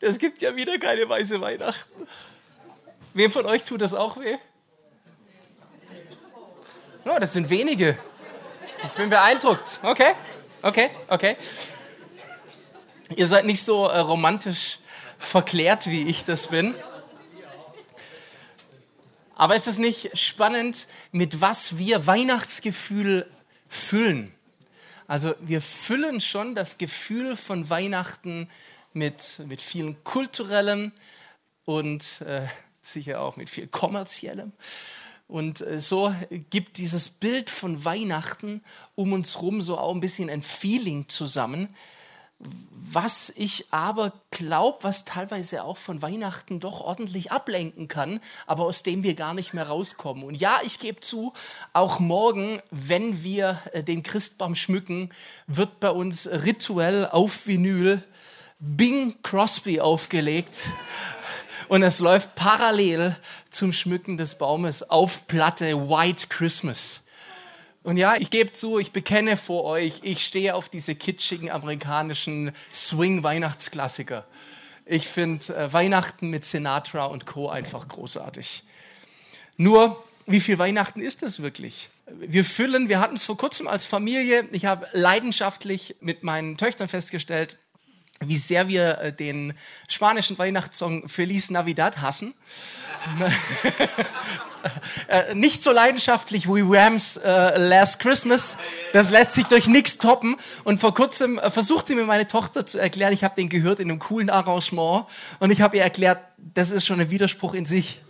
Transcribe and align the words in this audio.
Es 0.00 0.18
gibt 0.18 0.42
ja 0.42 0.54
wieder 0.54 0.78
keine 0.78 1.08
weiße 1.08 1.40
Weihnachten. 1.40 2.06
Wem 3.14 3.32
von 3.32 3.46
euch 3.46 3.64
tut 3.64 3.80
das 3.80 3.94
auch 3.94 4.16
weh? 4.18 4.36
Oh, 7.04 7.18
das 7.18 7.32
sind 7.32 7.50
wenige. 7.50 7.98
Ich 8.86 8.92
bin 8.92 9.10
beeindruckt. 9.10 9.80
Okay, 9.82 10.12
okay, 10.62 10.90
okay. 11.08 11.36
Ihr 13.16 13.26
seid 13.26 13.44
nicht 13.44 13.62
so 13.62 13.86
äh, 13.86 13.98
romantisch 13.98 14.78
verklärt, 15.18 15.88
wie 15.88 16.06
ich 16.08 16.24
das 16.24 16.46
bin. 16.46 16.76
Aber 19.34 19.56
ist 19.56 19.66
es 19.66 19.78
nicht 19.78 20.16
spannend, 20.16 20.86
mit 21.10 21.40
was 21.40 21.78
wir 21.78 22.06
Weihnachtsgefühl 22.06 23.28
füllen? 23.68 24.32
Also 25.08 25.34
wir 25.40 25.62
füllen 25.62 26.20
schon 26.20 26.54
das 26.54 26.78
Gefühl 26.78 27.36
von 27.36 27.70
Weihnachten 27.70 28.48
mit, 28.98 29.40
mit 29.46 29.62
vielen 29.62 30.02
kulturellem 30.04 30.92
und 31.64 32.20
äh, 32.22 32.46
sicher 32.82 33.20
auch 33.20 33.36
mit 33.36 33.48
viel 33.48 33.66
kommerziellem. 33.66 34.52
Und 35.28 35.60
äh, 35.60 35.80
so 35.80 36.14
gibt 36.50 36.78
dieses 36.78 37.08
Bild 37.08 37.50
von 37.50 37.84
Weihnachten 37.84 38.62
um 38.94 39.12
uns 39.12 39.36
herum 39.36 39.60
so 39.60 39.78
auch 39.78 39.94
ein 39.94 40.00
bisschen 40.00 40.30
ein 40.30 40.42
Feeling 40.42 41.08
zusammen, 41.08 41.74
was 42.70 43.32
ich 43.34 43.66
aber 43.72 44.12
glaube, 44.30 44.78
was 44.82 45.04
teilweise 45.04 45.64
auch 45.64 45.76
von 45.76 46.02
Weihnachten 46.02 46.60
doch 46.60 46.80
ordentlich 46.80 47.32
ablenken 47.32 47.88
kann, 47.88 48.20
aber 48.46 48.62
aus 48.62 48.84
dem 48.84 49.02
wir 49.02 49.14
gar 49.14 49.34
nicht 49.34 49.54
mehr 49.54 49.66
rauskommen. 49.66 50.22
Und 50.22 50.36
ja, 50.36 50.60
ich 50.64 50.78
gebe 50.78 51.00
zu, 51.00 51.32
auch 51.72 51.98
morgen, 51.98 52.62
wenn 52.70 53.22
wir 53.24 53.60
äh, 53.72 53.82
den 53.82 54.02
Christbaum 54.02 54.54
schmücken, 54.54 55.10
wird 55.48 55.80
bei 55.80 55.90
uns 55.90 56.28
rituell 56.28 57.06
auf 57.06 57.46
Vinyl 57.46 58.02
Bing 58.60 59.14
Crosby 59.22 59.80
aufgelegt 59.80 60.68
und 61.68 61.84
es 61.84 62.00
läuft 62.00 62.34
parallel 62.34 63.16
zum 63.50 63.72
Schmücken 63.72 64.18
des 64.18 64.36
Baumes 64.36 64.88
auf 64.90 65.28
Platte 65.28 65.88
White 65.88 66.26
Christmas. 66.28 67.04
Und 67.84 67.98
ja, 67.98 68.16
ich 68.16 68.30
gebe 68.30 68.50
zu, 68.50 68.80
ich 68.80 68.90
bekenne 68.90 69.36
vor 69.36 69.62
euch, 69.62 70.00
ich 70.02 70.26
stehe 70.26 70.56
auf 70.56 70.68
diese 70.68 70.96
kitschigen 70.96 71.50
amerikanischen 71.50 72.52
Swing-Weihnachtsklassiker. 72.74 74.26
Ich 74.84 75.06
finde 75.06 75.56
äh, 75.56 75.72
Weihnachten 75.72 76.28
mit 76.28 76.44
Sinatra 76.44 77.06
und 77.06 77.26
Co. 77.26 77.48
einfach 77.48 77.86
großartig. 77.86 78.64
Nur, 79.56 80.02
wie 80.26 80.40
viel 80.40 80.58
Weihnachten 80.58 81.00
ist 81.00 81.22
das 81.22 81.40
wirklich? 81.42 81.90
Wir 82.06 82.44
füllen, 82.44 82.88
wir 82.88 82.98
hatten 82.98 83.14
es 83.14 83.24
vor 83.24 83.36
kurzem 83.36 83.68
als 83.68 83.84
Familie, 83.84 84.48
ich 84.50 84.64
habe 84.64 84.88
leidenschaftlich 84.92 85.96
mit 86.00 86.24
meinen 86.24 86.56
Töchtern 86.56 86.88
festgestellt, 86.88 87.58
wie 88.20 88.36
sehr 88.36 88.68
wir 88.68 88.98
äh, 88.98 89.12
den 89.12 89.54
spanischen 89.88 90.38
Weihnachtssong 90.38 91.08
Feliz 91.08 91.50
Navidad 91.50 92.00
hassen. 92.00 92.34
äh, 95.08 95.34
nicht 95.34 95.62
so 95.62 95.70
leidenschaftlich 95.70 96.48
wie 96.48 96.62
Rams 96.64 97.16
äh, 97.16 97.58
Last 97.58 98.00
Christmas. 98.00 98.56
Das 98.92 99.10
lässt 99.10 99.34
sich 99.34 99.46
durch 99.46 99.66
nichts 99.66 99.98
toppen. 99.98 100.36
Und 100.64 100.80
vor 100.80 100.94
kurzem 100.94 101.38
äh, 101.38 101.50
versuchte 101.50 101.94
mir 101.94 102.04
meine 102.04 102.26
Tochter 102.26 102.66
zu 102.66 102.78
erklären, 102.78 103.12
ich 103.12 103.24
habe 103.24 103.34
den 103.36 103.48
gehört 103.48 103.80
in 103.80 103.90
einem 103.90 104.00
coolen 104.00 104.30
Arrangement. 104.30 105.06
Und 105.38 105.50
ich 105.50 105.60
habe 105.60 105.76
ihr 105.76 105.82
erklärt, 105.82 106.18
das 106.36 106.70
ist 106.70 106.86
schon 106.86 107.00
ein 107.00 107.10
Widerspruch 107.10 107.54
in 107.54 107.66
sich. 107.66 108.00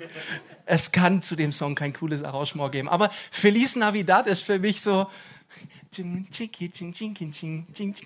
Es 0.64 0.92
kann 0.92 1.22
zu 1.22 1.36
dem 1.36 1.52
Song 1.52 1.74
kein 1.74 1.92
cooles 1.92 2.22
Arrangement 2.22 2.72
geben. 2.72 2.88
Aber 2.88 3.10
Feliz 3.30 3.76
Navidad 3.76 4.26
ist 4.26 4.42
für 4.42 4.58
mich 4.58 4.80
so, 4.80 5.06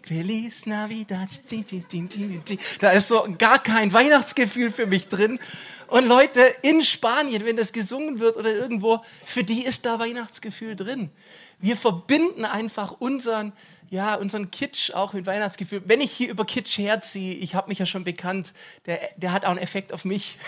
Feliz 0.04 0.66
Navidad. 0.66 1.28
Da 2.80 2.90
ist 2.90 3.08
so 3.08 3.26
gar 3.38 3.62
kein 3.62 3.92
Weihnachtsgefühl 3.92 4.70
für 4.70 4.86
mich 4.86 5.08
drin. 5.08 5.38
Und 5.88 6.06
Leute 6.06 6.40
in 6.62 6.82
Spanien, 6.82 7.44
wenn 7.44 7.56
das 7.56 7.72
gesungen 7.72 8.18
wird 8.18 8.36
oder 8.36 8.50
irgendwo, 8.50 9.02
für 9.26 9.42
die 9.42 9.64
ist 9.64 9.84
da 9.84 9.98
Weihnachtsgefühl 9.98 10.74
drin. 10.74 11.10
Wir 11.58 11.76
verbinden 11.76 12.44
einfach 12.44 12.92
unseren, 12.92 13.52
ja, 13.90 14.14
unseren 14.14 14.50
Kitsch 14.50 14.90
auch 14.92 15.12
mit 15.12 15.26
Weihnachtsgefühl. 15.26 15.82
Wenn 15.84 16.00
ich 16.00 16.10
hier 16.10 16.30
über 16.30 16.46
Kitsch 16.46 16.78
herziehe, 16.78 17.34
ich 17.34 17.54
habe 17.54 17.68
mich 17.68 17.78
ja 17.78 17.84
schon 17.84 18.04
bekannt, 18.04 18.54
der, 18.86 19.00
der 19.16 19.32
hat 19.32 19.44
auch 19.44 19.50
einen 19.50 19.58
Effekt 19.58 19.92
auf 19.92 20.04
mich. 20.04 20.38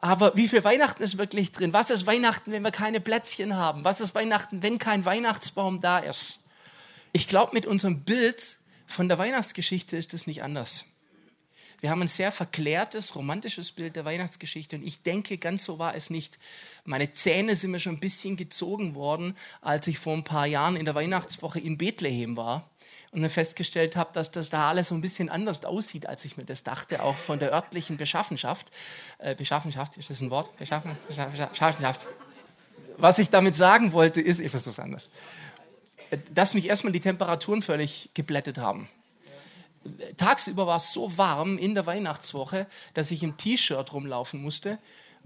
Aber 0.00 0.36
wie 0.36 0.48
viel 0.48 0.62
Weihnachten 0.62 1.02
ist 1.02 1.18
wirklich 1.18 1.50
drin? 1.50 1.72
Was 1.72 1.90
ist 1.90 2.06
Weihnachten, 2.06 2.52
wenn 2.52 2.62
wir 2.62 2.70
keine 2.70 3.00
Plätzchen 3.00 3.56
haben? 3.56 3.84
Was 3.84 4.00
ist 4.00 4.14
Weihnachten, 4.14 4.62
wenn 4.62 4.78
kein 4.78 5.04
Weihnachtsbaum 5.04 5.80
da 5.80 5.98
ist? 5.98 6.40
Ich 7.12 7.26
glaube, 7.26 7.54
mit 7.54 7.66
unserem 7.66 8.04
Bild 8.04 8.58
von 8.86 9.08
der 9.08 9.18
Weihnachtsgeschichte 9.18 9.96
ist 9.96 10.12
das 10.14 10.26
nicht 10.26 10.42
anders. 10.42 10.84
Wir 11.80 11.90
haben 11.90 12.02
ein 12.02 12.08
sehr 12.08 12.32
verklärtes, 12.32 13.14
romantisches 13.14 13.70
Bild 13.70 13.94
der 13.94 14.04
Weihnachtsgeschichte 14.04 14.76
und 14.76 14.84
ich 14.84 15.02
denke, 15.02 15.38
ganz 15.38 15.64
so 15.64 15.78
war 15.78 15.94
es 15.94 16.10
nicht. 16.10 16.38
Meine 16.84 17.12
Zähne 17.12 17.54
sind 17.54 17.70
mir 17.70 17.78
schon 17.78 17.94
ein 17.94 18.00
bisschen 18.00 18.36
gezogen 18.36 18.96
worden, 18.96 19.36
als 19.60 19.86
ich 19.86 19.98
vor 20.00 20.14
ein 20.14 20.24
paar 20.24 20.46
Jahren 20.46 20.74
in 20.74 20.86
der 20.86 20.96
Weihnachtswoche 20.96 21.60
in 21.60 21.78
Bethlehem 21.78 22.36
war 22.36 22.68
und 23.10 23.22
dann 23.22 23.30
festgestellt 23.30 23.96
habe, 23.96 24.10
dass 24.12 24.30
das 24.30 24.50
da 24.50 24.68
alles 24.68 24.88
so 24.88 24.94
ein 24.94 25.00
bisschen 25.00 25.28
anders 25.28 25.64
aussieht, 25.64 26.06
als 26.06 26.24
ich 26.24 26.36
mir 26.36 26.44
das 26.44 26.62
dachte, 26.62 27.02
auch 27.02 27.16
von 27.16 27.38
der 27.38 27.52
örtlichen 27.52 27.96
Beschaffenschaft. 27.96 28.68
Äh, 29.18 29.34
Beschaffenschaft, 29.34 29.96
ist 29.96 30.10
das 30.10 30.20
ein 30.20 30.30
Wort? 30.30 30.56
Beschaffen, 30.58 30.96
Beschaffenschaft. 31.08 32.06
Was 32.96 33.18
ich 33.18 33.30
damit 33.30 33.54
sagen 33.54 33.92
wollte, 33.92 34.20
ist, 34.20 34.40
ich 34.40 34.50
versuche 34.50 34.72
es 34.72 34.78
anders 34.78 35.10
dass 36.32 36.54
mich 36.54 36.68
erstmal 36.68 36.92
die 36.92 37.00
Temperaturen 37.00 37.62
völlig 37.62 38.10
geblättet 38.14 38.58
haben. 38.58 38.88
Tagsüber 40.16 40.66
war 40.66 40.76
es 40.76 40.92
so 40.92 41.16
warm 41.16 41.56
in 41.56 41.74
der 41.74 41.86
Weihnachtswoche, 41.86 42.66
dass 42.94 43.10
ich 43.10 43.22
im 43.22 43.36
T-Shirt 43.36 43.92
rumlaufen 43.92 44.42
musste. 44.42 44.78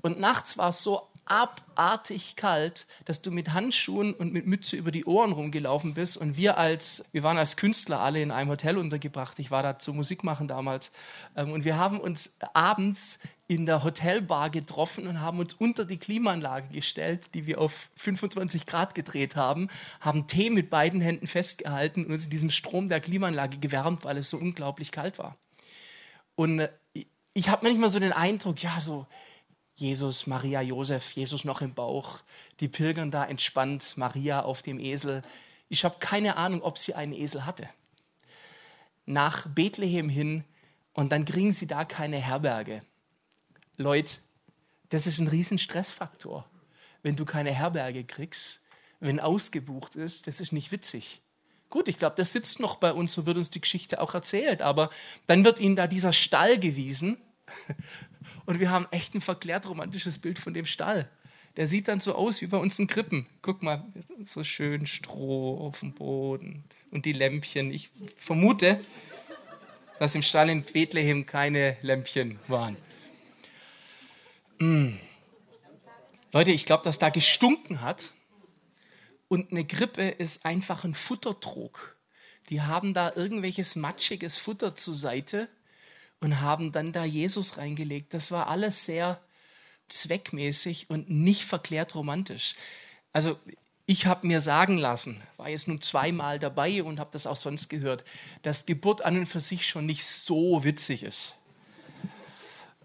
Und 0.03 0.21
nachts 0.21 0.59
war 0.59 0.69
es 0.69 0.83
so 0.83 1.09
abartig 1.25 2.37
kalt, 2.37 2.87
dass 3.05 3.23
du 3.23 3.31
mit 3.31 3.53
Handschuhen 3.53 4.13
und 4.13 4.33
mit 4.33 4.47
Mütze 4.47 4.77
über 4.77 4.91
die 4.91 5.05
Ohren 5.05 5.33
rumgelaufen 5.33 5.95
bist. 5.95 6.17
Und 6.17 6.37
wir 6.37 6.59
als, 6.59 7.05
wir 7.13 7.23
waren 7.23 7.39
als 7.39 7.57
Künstler 7.57 8.01
alle 8.01 8.21
in 8.21 8.31
einem 8.31 8.51
Hotel 8.51 8.77
untergebracht. 8.77 9.39
Ich 9.39 9.51
war 9.51 9.63
da 9.63 9.79
zu 9.79 9.93
Musik 9.93 10.25
machen 10.25 10.49
damals. 10.49 10.91
Ähm, 11.37 11.53
und 11.53 11.65
wir 11.65 11.77
haben 11.77 12.01
uns 12.01 12.37
abends 12.53 13.19
in 13.47 13.67
der 13.67 13.85
Hotelbar 13.85 14.51
getroffen 14.51 15.07
und 15.07 15.21
haben 15.21 15.39
uns 15.39 15.55
unter 15.55 15.85
die 15.85 15.99
Klimaanlage 15.99 16.69
gestellt, 16.73 17.35
die 17.35 17.47
wir 17.47 17.61
auf 17.61 17.91
25 17.97 18.67
Grad 18.67 18.95
gedreht 18.95 19.37
haben, 19.37 19.69
haben 20.01 20.27
Tee 20.27 20.51
mit 20.51 20.71
beiden 20.71 21.01
Händen 21.01 21.27
festgehalten 21.27 22.07
und 22.07 22.13
uns 22.13 22.25
in 22.25 22.31
diesem 22.31 22.51
Strom 22.51 22.89
der 22.89 23.01
Klimaanlage 23.01 23.59
gewärmt, 23.59 24.05
weil 24.05 24.17
es 24.17 24.31
so 24.31 24.39
unglaublich 24.39 24.91
kalt 24.91 25.19
war. 25.19 25.37
Und 26.35 26.61
äh, 26.61 26.71
ich 27.35 27.49
habe 27.49 27.67
manchmal 27.67 27.91
so 27.91 27.99
den 27.99 28.13
Eindruck, 28.13 28.63
ja, 28.63 28.81
so 28.81 29.07
Jesus, 29.75 30.27
Maria, 30.27 30.61
Josef, 30.61 31.13
Jesus 31.13 31.45
noch 31.45 31.63
im 31.63 31.75
Bauch, 31.75 32.21
die 32.61 32.69
pilgern 32.69 33.11
da 33.11 33.25
entspannt, 33.25 33.95
Maria 33.97 34.41
auf 34.41 34.63
dem 34.63 34.79
Esel. 34.79 35.23
Ich 35.69 35.85
habe 35.85 35.97
keine 35.99 36.37
Ahnung, 36.37 36.63
ob 36.63 36.79
sie 36.79 36.95
einen 36.95 37.13
Esel 37.13 37.47
hatte. 37.47 37.69
Nach 39.07 39.47
Bethlehem 39.49 40.09
hin 40.09 40.45
und 40.93 41.11
dann 41.11 41.25
kriegen 41.25 41.53
sie 41.53 41.67
da 41.67 41.85
keine 41.85 42.19
Herberge. 42.19 42.83
Leute, 43.77 44.19
das 44.91 45.07
ist 45.07 45.19
ein 45.19 45.29
riesen 45.29 45.59
Stressfaktor. 45.59 46.49
Wenn 47.03 47.17
du 47.17 47.25
keine 47.25 47.53
Herberge 47.53 48.05
kriegst, 48.05 48.61
wenn 49.01 49.19
ausgebucht 49.19 49.97
ist, 49.97 50.27
das 50.27 50.41
ist 50.41 50.53
nicht 50.53 50.71
witzig. 50.71 51.21
Gut, 51.71 51.89
ich 51.89 51.99
glaube, 51.99 52.15
das 52.17 52.33
sitzt 52.33 52.61
noch 52.61 52.77
bei 52.77 52.93
uns, 52.93 53.15
so 53.15 53.25
wird 53.25 53.39
uns 53.39 53.49
die 53.49 53.63
Geschichte 53.63 54.01
auch 54.01 54.15
erzählt, 54.15 54.61
aber 54.61 54.91
dann 55.27 55.43
wird 55.43 55.59
ihnen 55.59 55.75
da 55.75 55.87
dieser 55.87 56.13
Stall 56.13 56.59
gewiesen 56.59 57.17
und 58.53 58.61
wir 58.61 58.71
haben 58.71 58.87
echt 58.91 59.15
ein 59.15 59.23
verklärt 59.23 59.67
romantisches 59.67 60.19
Bild 60.19 60.39
von 60.39 60.53
dem 60.53 60.67
Stall. 60.67 61.09
Der 61.57 61.67
sieht 61.67 61.89
dann 61.89 62.01
so 62.01 62.15
aus 62.15 62.43
wie 62.43 62.47
bei 62.49 62.59
uns 62.59 62.79
in 62.79 62.87
Krippen. 62.87 63.27
Guck 63.41 63.63
mal, 63.63 63.83
so 64.27 64.45
schön 64.45 64.87
Stroh 64.87 65.57
auf 65.57 65.81
dem 65.81 65.95
Boden 65.95 66.63
und 66.91 67.07
die 67.07 67.15
Lämpchen. 67.15 67.73
Ich 67.73 67.89
vermute, 68.19 68.79
dass 69.99 70.15
im 70.15 70.23
Stall 70.23 70.51
in 70.51 70.65
Bethlehem 70.65 71.25
keine 71.25 71.79
Lämpchen 71.81 72.39
waren. 72.47 72.77
Mm. 74.59 74.99
Leute, 76.31 76.51
ich 76.51 76.67
glaube, 76.67 76.85
dass 76.85 76.99
da 76.99 77.09
gestunken 77.09 77.81
hat. 77.81 78.13
Und 79.29 79.51
eine 79.51 79.65
Grippe 79.65 80.11
ist 80.11 80.45
einfach 80.45 80.85
ein 80.85 80.93
Futtertrog. 80.93 81.97
Die 82.51 82.61
haben 82.61 82.93
da 82.93 83.15
irgendwelches 83.17 83.77
matschiges 83.77 84.37
Futter 84.37 84.75
zur 84.75 84.95
Seite 84.95 85.49
und 86.23 86.41
haben 86.41 86.71
dann 86.71 86.93
da 86.93 87.05
Jesus 87.05 87.59
reingelegt. 87.59 88.15
Das 88.15 88.31
war 88.31 88.47
alles 88.47 88.85
sehr 88.85 89.21
zweckmäßig 89.89 90.89
und 90.89 91.11
nicht 91.11 91.45
verklärt 91.45 91.97
romantisch. 91.97 92.55
Also 93.13 93.39
ich 93.87 94.07
habe 94.07 94.29
mir 94.29 94.41
sagen 94.41 94.79
lassen, 94.79 95.21
war 95.37 95.49
jetzt 95.49 95.67
nun 95.67 95.81
zweimal 95.81 96.39
dabei 96.39 96.85
und 96.85 97.01
habe 97.01 97.11
das 97.13 97.27
auch 97.27 97.37
sonst 97.37 97.69
gehört, 97.69 98.05
dass 98.43 98.67
Geburt 98.67 99.03
an 99.03 99.19
und 99.19 99.27
für 99.27 99.41
sich 99.41 99.67
schon 99.67 99.85
nicht 99.85 100.05
so 100.05 100.63
witzig 100.63 101.03
ist. 101.03 101.35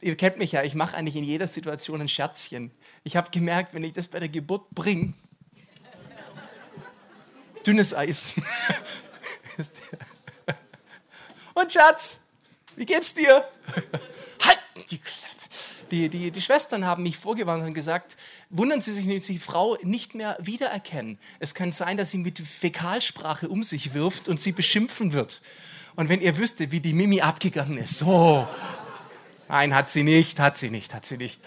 Ihr 0.02 0.18
kennt 0.18 0.40
mich 0.40 0.54
ja, 0.54 0.64
ich 0.64 0.74
mache 0.74 0.98
eigentlich 0.98 1.16
in 1.16 1.24
jeder 1.24 1.46
Situation 1.46 2.02
ein 2.02 2.10
Scherzchen. 2.10 2.72
Ich 3.04 3.16
habe 3.16 3.30
gemerkt, 3.30 3.76
wenn 3.76 3.84
ich 3.84 3.94
das 3.94 4.08
bei 4.08 4.20
der 4.20 4.30
Geburt 4.30 4.70
bringe, 4.72 5.14
dünnes 7.66 7.94
Eis. 7.94 8.34
und 11.54 11.72
Schatz, 11.72 12.20
wie 12.78 12.86
geht's 12.86 13.14
dir? 13.14 13.44
halt 14.46 14.60
die 14.90 14.98
Klappe. 15.00 15.28
Die, 15.92 16.10
die, 16.10 16.32
die 16.32 16.42
Schwestern 16.42 16.86
haben 16.86 17.04
mich 17.04 17.18
vorgewarnt 17.18 17.64
und 17.66 17.74
gesagt, 17.74 18.18
wundern 18.50 18.82
Sie 18.82 18.92
sich 18.92 19.06
nicht, 19.06 19.20
dass 19.20 19.28
die 19.28 19.40
Frau 19.40 19.78
nicht 19.84 20.16
mehr 20.16 20.38
wiedererkennen. 20.40 21.18
Es 21.40 21.54
kann 21.54 21.72
sein, 21.72 21.98
dass 21.98 22.12
sie 22.12 22.18
mit 22.18 22.40
Fäkalsprache 22.40 23.48
um 23.48 23.64
sich 23.64 23.94
wirft 23.94 24.28
und 24.28 24.40
sie 24.40 24.52
beschimpfen 24.52 25.14
wird. 25.14 25.42
Und 25.96 26.10
wenn 26.10 26.22
ihr 26.22 26.38
wüsstet, 26.38 26.72
wie 26.72 26.82
die 26.82 26.94
Mimi 26.94 27.22
abgegangen 27.22 27.78
ist, 27.78 28.00
so. 28.00 28.48
Nein, 29.50 29.74
hat 29.74 29.90
sie 29.90 30.04
nicht, 30.04 30.40
hat 30.40 30.58
sie 30.58 30.70
nicht, 30.70 30.94
hat 30.94 31.06
sie 31.06 31.18
nicht. 31.18 31.40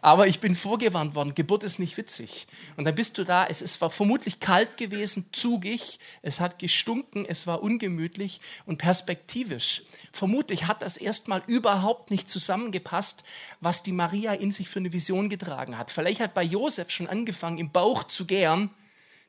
Aber 0.00 0.28
ich 0.28 0.38
bin 0.38 0.54
vorgewarnt 0.54 1.16
worden, 1.16 1.34
Geburt 1.34 1.64
ist 1.64 1.80
nicht 1.80 1.96
witzig. 1.96 2.46
Und 2.76 2.84
dann 2.84 2.94
bist 2.94 3.18
du 3.18 3.24
da, 3.24 3.46
es 3.46 3.62
ist, 3.62 3.80
war 3.80 3.90
vermutlich 3.90 4.38
kalt 4.38 4.76
gewesen, 4.76 5.26
zugig, 5.32 5.98
es 6.22 6.38
hat 6.38 6.60
gestunken, 6.60 7.26
es 7.26 7.48
war 7.48 7.62
ungemütlich 7.62 8.40
und 8.64 8.78
perspektivisch. 8.78 9.82
Vermutlich 10.12 10.68
hat 10.68 10.82
das 10.82 10.96
erstmal 10.96 11.42
überhaupt 11.48 12.12
nicht 12.12 12.28
zusammengepasst, 12.28 13.24
was 13.60 13.82
die 13.82 13.92
Maria 13.92 14.34
in 14.34 14.52
sich 14.52 14.68
für 14.68 14.78
eine 14.78 14.92
Vision 14.92 15.28
getragen 15.28 15.76
hat. 15.76 15.90
Vielleicht 15.90 16.20
hat 16.20 16.34
bei 16.34 16.44
Josef 16.44 16.90
schon 16.90 17.08
angefangen, 17.08 17.58
im 17.58 17.72
Bauch 17.72 18.04
zu 18.04 18.24
gären. 18.24 18.70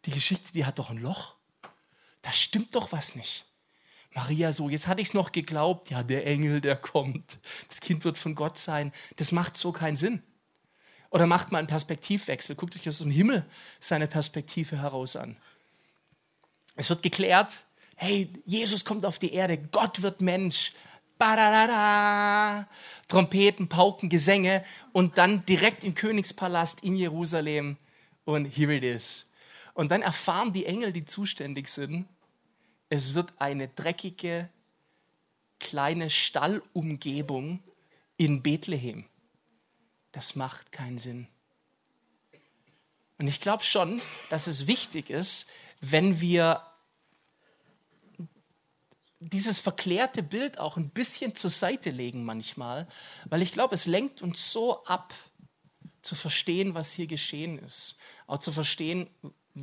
Die 0.06 0.12
Geschichte, 0.12 0.54
die 0.54 0.66
hat 0.66 0.78
doch 0.78 0.92
ein 0.92 1.02
Loch. 1.02 1.34
Da 2.22 2.32
stimmt 2.32 2.76
doch 2.76 2.92
was 2.92 3.16
nicht. 3.16 3.46
Maria 4.14 4.52
so, 4.52 4.70
jetzt 4.70 4.88
hatte 4.88 5.02
ich 5.02 5.10
es 5.10 5.14
noch 5.14 5.32
geglaubt, 5.32 5.90
ja, 5.92 6.04
der 6.04 6.26
Engel, 6.26 6.62
der 6.62 6.76
kommt. 6.76 7.40
Das 7.68 7.80
Kind 7.80 8.04
wird 8.04 8.18
von 8.18 8.36
Gott 8.36 8.58
sein. 8.58 8.92
Das 9.18 9.32
macht 9.32 9.56
so 9.56 9.72
keinen 9.72 9.96
Sinn. 9.96 10.24
Oder 11.12 11.26
macht 11.26 11.52
mal 11.52 11.60
einen 11.60 11.68
Perspektivwechsel. 11.68 12.56
Guckt 12.56 12.76
euch 12.76 12.88
aus 12.88 13.00
dem 13.00 13.12
Himmel 13.12 13.46
seine 13.80 14.08
Perspektive 14.08 14.78
heraus 14.82 15.16
an. 15.16 15.38
Es 16.76 16.90
wird 16.90 17.04
geklärt, 17.04 17.64
hey, 17.96 18.32
Jesus 18.46 18.86
kommt 18.86 19.06
auf 19.06 19.20
die 19.20 19.34
Erde, 19.34 19.58
Gott 19.58 20.02
wird 20.02 20.22
Mensch. 20.22 20.72
Badadada. 21.20 22.68
Trompeten, 23.10 23.68
Pauken, 23.68 24.10
Gesänge 24.10 24.64
und 24.94 25.18
dann 25.18 25.46
direkt 25.46 25.84
im 25.84 25.94
Königspalast 25.94 26.82
in 26.82 26.96
Jerusalem 26.96 27.78
und 28.24 28.46
here 28.46 28.74
it 28.74 28.84
is. 28.84 29.30
Und 29.74 29.92
dann 29.92 30.02
erfahren 30.02 30.54
die 30.54 30.66
Engel, 30.66 30.94
die 30.94 31.06
zuständig 31.06 31.68
sind, 31.68 32.08
es 32.90 33.14
wird 33.14 33.34
eine 33.40 33.68
dreckige 33.68 34.50
kleine 35.60 36.10
Stallumgebung 36.10 37.64
in 38.18 38.42
Bethlehem 38.44 39.06
das 40.12 40.36
macht 40.36 40.72
keinen 40.72 40.98
Sinn. 40.98 41.28
Und 43.18 43.28
ich 43.28 43.42
glaube 43.42 43.64
schon, 43.64 44.02
dass 44.30 44.48
es 44.48 44.68
wichtig 44.68 45.10
ist, 45.10 45.46
wenn 45.82 46.22
wir 46.22 46.66
dieses 49.20 49.60
verklärte 49.60 50.24
Bild 50.24 50.60
auch 50.60 50.78
ein 50.78 50.90
bisschen 50.90 51.36
zur 51.36 51.50
Seite 51.50 51.90
legen 51.90 52.24
manchmal, 52.24 52.88
weil 53.26 53.42
ich 53.42 53.52
glaube, 53.52 53.76
es 53.76 53.86
lenkt 53.86 54.22
uns 54.22 54.52
so 54.52 54.84
ab, 54.86 55.14
zu 56.02 56.16
verstehen, 56.16 56.76
was 56.76 56.94
hier 56.94 57.08
geschehen 57.08 57.60
ist. 57.60 57.98
Auch 58.26 58.40
zu 58.40 58.54
verstehen, 58.54 59.10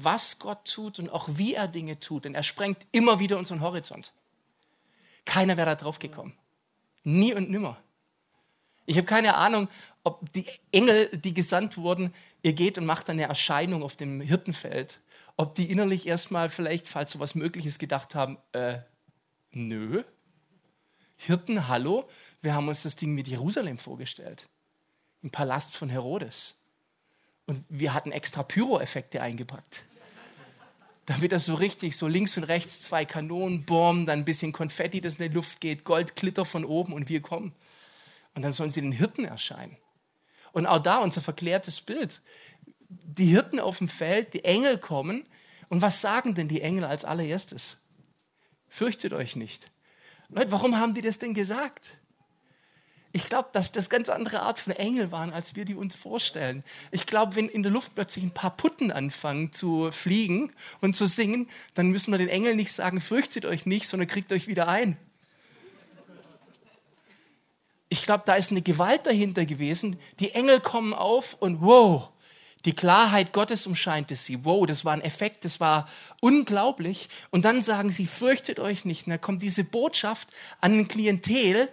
was 0.04 0.38
Gott 0.38 0.64
tut 0.70 0.98
und 0.98 1.10
auch 1.10 1.28
wie 1.32 1.54
er 1.54 1.68
Dinge 1.68 1.98
tut. 2.00 2.24
Denn 2.24 2.34
er 2.34 2.42
sprengt 2.42 2.86
immer 2.92 3.18
wieder 3.18 3.38
unseren 3.38 3.60
Horizont. 3.60 4.12
Keiner 5.24 5.56
wäre 5.56 5.66
da 5.66 5.74
drauf 5.74 5.98
gekommen. 5.98 6.36
Nie 7.02 7.34
und 7.34 7.50
nimmer. 7.50 7.78
Ich 8.86 8.96
habe 8.96 9.06
keine 9.06 9.34
Ahnung, 9.34 9.68
ob 10.04 10.32
die 10.32 10.46
Engel, 10.70 11.08
die 11.18 11.34
gesandt 11.34 11.76
wurden, 11.76 12.14
ihr 12.42 12.52
geht 12.52 12.78
und 12.78 12.86
macht 12.86 13.10
eine 13.10 13.24
Erscheinung 13.24 13.82
auf 13.82 13.96
dem 13.96 14.20
Hirtenfeld, 14.20 15.00
ob 15.36 15.56
die 15.56 15.70
innerlich 15.70 16.06
erstmal 16.06 16.50
vielleicht, 16.50 16.86
falls 16.86 17.10
sowas 17.10 17.34
möglich 17.34 17.66
ist, 17.66 17.80
gedacht 17.80 18.14
haben, 18.14 18.38
äh, 18.52 18.78
nö, 19.50 20.04
Hirten, 21.16 21.66
hallo, 21.66 22.08
wir 22.42 22.54
haben 22.54 22.68
uns 22.68 22.82
das 22.82 22.94
Ding 22.94 23.14
mit 23.14 23.26
Jerusalem 23.26 23.78
vorgestellt, 23.78 24.48
im 25.22 25.30
Palast 25.30 25.74
von 25.74 25.88
Herodes. 25.88 26.60
Und 27.46 27.64
wir 27.68 27.94
hatten 27.94 28.12
extra 28.12 28.42
Pyro-Effekte 28.42 29.22
eingepackt. 29.22 29.84
Damit 31.06 31.30
das 31.30 31.46
so 31.46 31.54
richtig, 31.54 31.96
so 31.96 32.08
links 32.08 32.36
und 32.36 32.44
rechts 32.44 32.80
zwei 32.80 33.04
Kanonen, 33.04 33.64
Bomben, 33.64 34.06
dann 34.06 34.20
ein 34.20 34.24
bisschen 34.24 34.52
Konfetti, 34.52 35.00
das 35.00 35.16
in 35.16 35.28
die 35.28 35.34
Luft 35.34 35.60
geht, 35.60 35.84
Goldglitter 35.84 36.44
von 36.44 36.64
oben 36.64 36.92
und 36.92 37.08
wir 37.08 37.22
kommen. 37.22 37.52
Und 38.34 38.42
dann 38.42 38.50
sollen 38.50 38.70
sie 38.70 38.80
den 38.80 38.92
Hirten 38.92 39.24
erscheinen. 39.24 39.76
Und 40.52 40.66
auch 40.66 40.82
da 40.82 40.98
unser 40.98 41.20
verklärtes 41.20 41.80
Bild. 41.80 42.20
Die 42.88 43.26
Hirten 43.26 43.60
auf 43.60 43.78
dem 43.78 43.88
Feld, 43.88 44.34
die 44.34 44.44
Engel 44.44 44.78
kommen. 44.78 45.24
Und 45.68 45.80
was 45.82 46.00
sagen 46.00 46.34
denn 46.34 46.48
die 46.48 46.60
Engel 46.60 46.84
als 46.84 47.04
allererstes? 47.04 47.78
Fürchtet 48.68 49.12
euch 49.12 49.36
nicht. 49.36 49.70
Leute, 50.28 50.50
warum 50.50 50.76
haben 50.76 50.94
die 50.94 51.02
das 51.02 51.18
denn 51.18 51.34
gesagt? 51.34 51.98
Ich 53.16 53.30
glaube, 53.30 53.48
dass 53.54 53.72
das 53.72 53.88
ganz 53.88 54.10
andere 54.10 54.42
Art 54.42 54.58
von 54.58 54.74
Engel 54.74 55.10
waren, 55.10 55.32
als 55.32 55.56
wir 55.56 55.64
die 55.64 55.74
uns 55.74 55.94
vorstellen. 55.94 56.62
Ich 56.90 57.06
glaube, 57.06 57.34
wenn 57.34 57.48
in 57.48 57.62
der 57.62 57.72
Luft 57.72 57.94
plötzlich 57.94 58.22
ein 58.22 58.34
paar 58.34 58.54
Putten 58.54 58.92
anfangen 58.92 59.52
zu 59.52 59.90
fliegen 59.90 60.52
und 60.82 60.94
zu 60.94 61.06
singen, 61.06 61.48
dann 61.72 61.88
müssen 61.88 62.10
wir 62.10 62.18
den 62.18 62.28
Engeln 62.28 62.58
nicht 62.58 62.72
sagen, 62.72 63.00
fürchtet 63.00 63.46
euch 63.46 63.64
nicht, 63.64 63.88
sondern 63.88 64.06
kriegt 64.06 64.32
euch 64.32 64.48
wieder 64.48 64.68
ein 64.68 64.98
ich 67.88 68.02
glaube, 68.02 68.24
da 68.26 68.34
ist 68.34 68.50
eine 68.50 68.62
Gewalt 68.62 69.06
dahinter 69.06 69.46
gewesen. 69.46 69.98
Die 70.18 70.32
Engel 70.32 70.60
kommen 70.60 70.92
auf 70.92 71.34
und 71.34 71.60
wow, 71.60 72.10
die 72.64 72.74
Klarheit 72.74 73.32
Gottes 73.32 73.66
umscheint 73.66 74.14
sie. 74.16 74.44
Wow, 74.44 74.66
das 74.66 74.84
war 74.84 74.92
ein 74.92 75.00
Effekt, 75.02 75.44
das 75.44 75.60
war 75.60 75.88
unglaublich. 76.20 77.08
Und 77.30 77.44
dann 77.44 77.62
sagen 77.62 77.90
sie, 77.90 78.06
fürchtet 78.06 78.58
euch 78.58 78.84
nicht. 78.84 79.06
Und 79.06 79.12
da 79.12 79.18
kommt 79.18 79.40
diese 79.42 79.62
Botschaft 79.62 80.28
an 80.60 80.72
ein 80.72 80.88
Klientel, 80.88 81.68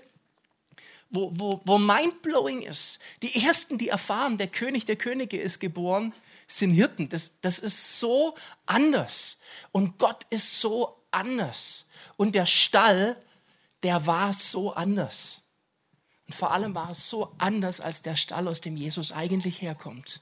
wo, 1.14 1.32
wo, 1.36 1.62
wo 1.64 1.78
mindblowing 1.78 2.64
ist. 2.64 3.00
Die 3.22 3.46
ersten, 3.46 3.78
die 3.78 3.88
erfahren, 3.88 4.38
der 4.38 4.48
König 4.48 4.86
der 4.86 4.96
Könige 4.96 5.40
ist 5.40 5.60
geboren, 5.60 6.14
sind 6.48 6.72
Hirten. 6.72 7.08
Das, 7.10 7.40
das 7.40 7.60
ist 7.60 8.00
so 8.00 8.36
anders. 8.66 9.38
Und 9.72 10.00
Gott 10.00 10.26
ist 10.32 10.60
so 10.60 10.98
anders. 11.12 11.86
Und 12.18 12.34
der 12.34 12.48
Stall, 12.48 13.16
der 13.84 14.08
war 14.08 14.34
so 14.34 14.74
anders. 14.74 15.42
Und 16.28 16.34
vor 16.34 16.52
allem 16.52 16.74
war 16.74 16.90
es 16.90 17.10
so 17.10 17.34
anders 17.38 17.80
als 17.80 18.02
der 18.02 18.16
Stall, 18.16 18.48
aus 18.48 18.60
dem 18.60 18.76
Jesus 18.76 19.12
eigentlich 19.12 19.62
herkommt. 19.62 20.22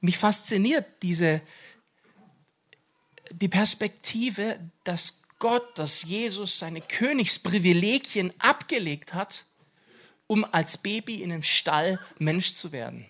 Mich 0.00 0.18
fasziniert 0.18 0.86
diese, 1.02 1.40
die 3.30 3.48
Perspektive, 3.48 4.58
dass 4.84 5.22
Gott, 5.38 5.78
dass 5.78 6.02
Jesus 6.02 6.58
seine 6.58 6.82
Königsprivilegien 6.82 8.34
abgelegt 8.38 9.14
hat, 9.14 9.46
um 10.32 10.44
als 10.44 10.78
Baby 10.78 11.22
in 11.22 11.30
einem 11.30 11.42
Stall 11.42 12.00
Mensch 12.18 12.54
zu 12.54 12.72
werden 12.72 13.06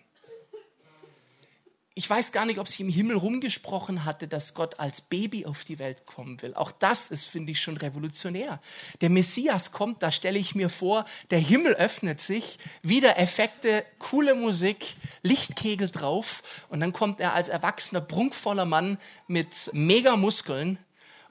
ich 1.94 2.08
weiß 2.08 2.32
gar 2.32 2.46
nicht, 2.46 2.58
ob 2.58 2.68
sie 2.68 2.82
im 2.82 2.88
Himmel 2.88 3.16
rumgesprochen 3.16 4.04
hatte, 4.06 4.26
dass 4.26 4.54
Gott 4.54 4.80
als 4.80 5.02
Baby 5.02 5.44
auf 5.44 5.64
die 5.64 5.78
Welt 5.78 6.06
kommen 6.06 6.40
will. 6.40 6.54
Auch 6.54 6.72
das 6.72 7.10
ist, 7.10 7.26
finde 7.26 7.52
ich, 7.52 7.60
schon 7.60 7.76
revolutionär. 7.76 8.60
Der 9.02 9.10
Messias 9.10 9.72
kommt, 9.72 10.02
da 10.02 10.10
stelle 10.10 10.38
ich 10.38 10.54
mir 10.54 10.70
vor, 10.70 11.04
der 11.30 11.38
Himmel 11.38 11.74
öffnet 11.74 12.20
sich, 12.20 12.58
wieder 12.82 13.18
Effekte, 13.18 13.84
coole 13.98 14.34
Musik, 14.34 14.94
Lichtkegel 15.22 15.90
drauf 15.90 16.66
und 16.70 16.80
dann 16.80 16.94
kommt 16.94 17.20
er 17.20 17.34
als 17.34 17.50
erwachsener, 17.50 18.00
prunkvoller 18.00 18.64
Mann 18.64 18.98
mit 19.26 19.68
Megamuskeln 19.74 20.78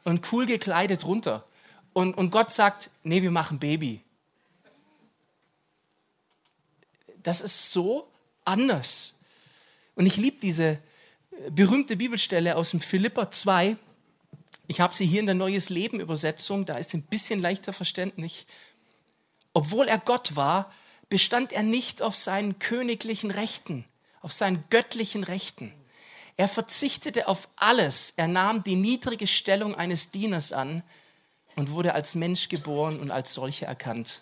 und 0.03 0.31
cool 0.31 0.45
gekleidet 0.45 1.05
runter. 1.05 1.43
Und, 1.93 2.15
und 2.15 2.29
Gott 2.29 2.51
sagt, 2.51 2.91
nee, 3.03 3.23
wir 3.23 3.31
machen 3.31 3.57
Baby. 3.57 4.03
Das 7.23 7.41
ist 7.41 7.71
so 7.71 8.07
anders 8.45 9.13
und 9.95 10.05
ich 10.05 10.17
liebe 10.17 10.39
diese 10.41 10.65
äh, 10.65 10.79
berühmte 11.51 11.97
Bibelstelle 11.97 12.55
aus 12.55 12.71
dem 12.71 12.81
Philippa 12.81 13.29
2. 13.29 13.77
Ich 14.67 14.79
habe 14.79 14.95
sie 14.95 15.05
hier 15.05 15.19
in 15.19 15.25
der 15.25 15.35
Neues 15.35 15.69
Leben 15.69 15.99
Übersetzung, 15.99 16.65
da 16.65 16.77
ist 16.77 16.91
sie 16.91 16.97
ein 16.97 17.03
bisschen 17.03 17.41
leichter 17.41 17.73
verständlich. 17.73 18.45
Obwohl 19.53 19.87
er 19.87 19.99
Gott 19.99 20.35
war, 20.35 20.71
bestand 21.09 21.51
er 21.51 21.63
nicht 21.63 22.01
auf 22.01 22.15
seinen 22.15 22.57
königlichen 22.57 23.31
Rechten, 23.31 23.85
auf 24.21 24.31
seinen 24.31 24.63
göttlichen 24.69 25.23
Rechten. 25.23 25.73
Er 26.37 26.47
verzichtete 26.47 27.27
auf 27.27 27.49
alles. 27.57 28.13
Er 28.15 28.27
nahm 28.27 28.63
die 28.63 28.77
niedrige 28.77 29.27
Stellung 29.27 29.75
eines 29.75 30.11
Dieners 30.11 30.53
an 30.53 30.83
und 31.57 31.71
wurde 31.71 31.93
als 31.93 32.15
Mensch 32.15 32.47
geboren 32.47 32.99
und 32.99 33.11
als 33.11 33.33
solcher 33.33 33.67
erkannt. 33.67 34.21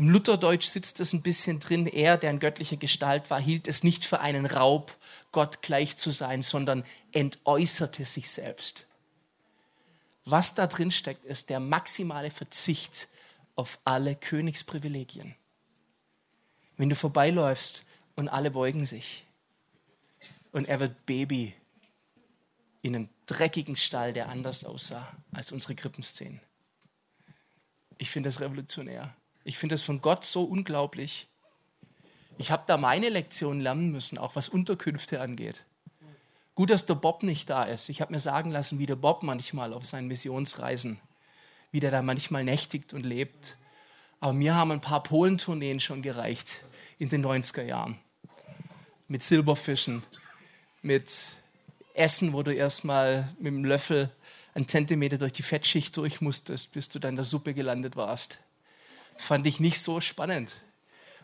Im 0.00 0.08
Lutherdeutsch 0.08 0.64
sitzt 0.64 0.98
es 1.00 1.12
ein 1.12 1.20
bisschen 1.20 1.60
drin, 1.60 1.86
er, 1.86 2.16
der 2.16 2.30
in 2.30 2.38
göttlicher 2.38 2.78
Gestalt 2.78 3.28
war, 3.28 3.38
hielt 3.38 3.68
es 3.68 3.84
nicht 3.84 4.06
für 4.06 4.20
einen 4.20 4.46
Raub, 4.46 4.96
Gott 5.30 5.60
gleich 5.60 5.98
zu 5.98 6.10
sein, 6.10 6.42
sondern 6.42 6.86
entäußerte 7.12 8.06
sich 8.06 8.30
selbst. 8.30 8.86
Was 10.24 10.54
da 10.54 10.66
drin 10.68 10.90
steckt, 10.90 11.26
ist 11.26 11.50
der 11.50 11.60
maximale 11.60 12.30
Verzicht 12.30 13.08
auf 13.56 13.78
alle 13.84 14.16
Königsprivilegien. 14.16 15.34
Wenn 16.78 16.88
du 16.88 16.96
vorbeiläufst 16.96 17.84
und 18.16 18.30
alle 18.30 18.52
beugen 18.52 18.86
sich 18.86 19.26
und 20.50 20.64
er 20.64 20.80
wird 20.80 21.04
Baby 21.04 21.54
in 22.80 22.96
einem 22.96 23.08
dreckigen 23.26 23.76
Stall, 23.76 24.14
der 24.14 24.30
anders 24.30 24.64
aussah 24.64 25.14
als 25.30 25.52
unsere 25.52 25.74
Krippenszenen. 25.74 26.40
Ich 27.98 28.10
finde 28.10 28.30
das 28.30 28.40
revolutionär. 28.40 29.14
Ich 29.44 29.58
finde 29.58 29.74
das 29.74 29.82
von 29.82 30.00
Gott 30.00 30.24
so 30.24 30.44
unglaublich. 30.44 31.28
Ich 32.38 32.50
habe 32.50 32.64
da 32.66 32.76
meine 32.76 33.08
Lektion 33.08 33.60
lernen 33.60 33.90
müssen, 33.90 34.18
auch 34.18 34.36
was 34.36 34.48
Unterkünfte 34.48 35.20
angeht. 35.20 35.64
Gut, 36.54 36.70
dass 36.70 36.86
der 36.86 36.94
Bob 36.94 37.22
nicht 37.22 37.48
da 37.48 37.64
ist. 37.64 37.88
Ich 37.88 38.00
habe 38.00 38.12
mir 38.12 38.18
sagen 38.18 38.50
lassen, 38.50 38.78
wie 38.78 38.86
der 38.86 38.96
Bob 38.96 39.22
manchmal 39.22 39.72
auf 39.72 39.84
seinen 39.84 40.08
Missionsreisen, 40.08 41.00
wie 41.70 41.80
der 41.80 41.90
da 41.90 42.02
manchmal 42.02 42.44
nächtigt 42.44 42.92
und 42.92 43.04
lebt. 43.04 43.56
Aber 44.20 44.32
mir 44.32 44.54
haben 44.54 44.72
ein 44.72 44.80
paar 44.80 45.02
Polentourneen 45.02 45.80
schon 45.80 46.02
gereicht 46.02 46.62
in 46.98 47.08
den 47.08 47.24
90er 47.24 47.62
Jahren. 47.62 47.98
Mit 49.08 49.22
Silberfischen, 49.22 50.02
mit 50.82 51.10
Essen, 51.94 52.32
wo 52.32 52.42
du 52.42 52.54
erstmal 52.54 53.32
mit 53.38 53.52
dem 53.52 53.64
Löffel 53.64 54.10
einen 54.54 54.68
Zentimeter 54.68 55.18
durch 55.18 55.32
die 55.32 55.42
Fettschicht 55.42 55.96
durch 55.96 56.20
musstest, 56.20 56.72
bis 56.72 56.88
du 56.88 56.98
dann 56.98 57.10
in 57.10 57.16
der 57.16 57.24
Suppe 57.24 57.54
gelandet 57.54 57.96
warst. 57.96 58.38
Fand 59.20 59.46
ich 59.46 59.60
nicht 59.60 59.80
so 59.80 60.00
spannend. 60.00 60.56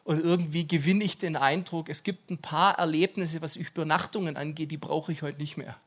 Und 0.04 0.22
irgendwie 0.22 0.68
gewinne 0.68 1.02
ich 1.02 1.16
den 1.16 1.34
Eindruck, 1.34 1.88
es 1.88 2.02
gibt 2.02 2.30
ein 2.30 2.38
paar 2.38 2.78
Erlebnisse, 2.78 3.40
was 3.40 3.56
Übernachtungen 3.56 4.36
angeht, 4.36 4.70
die 4.70 4.76
brauche 4.76 5.12
ich 5.12 5.22
heute 5.22 5.38
nicht 5.38 5.56
mehr. 5.56 5.80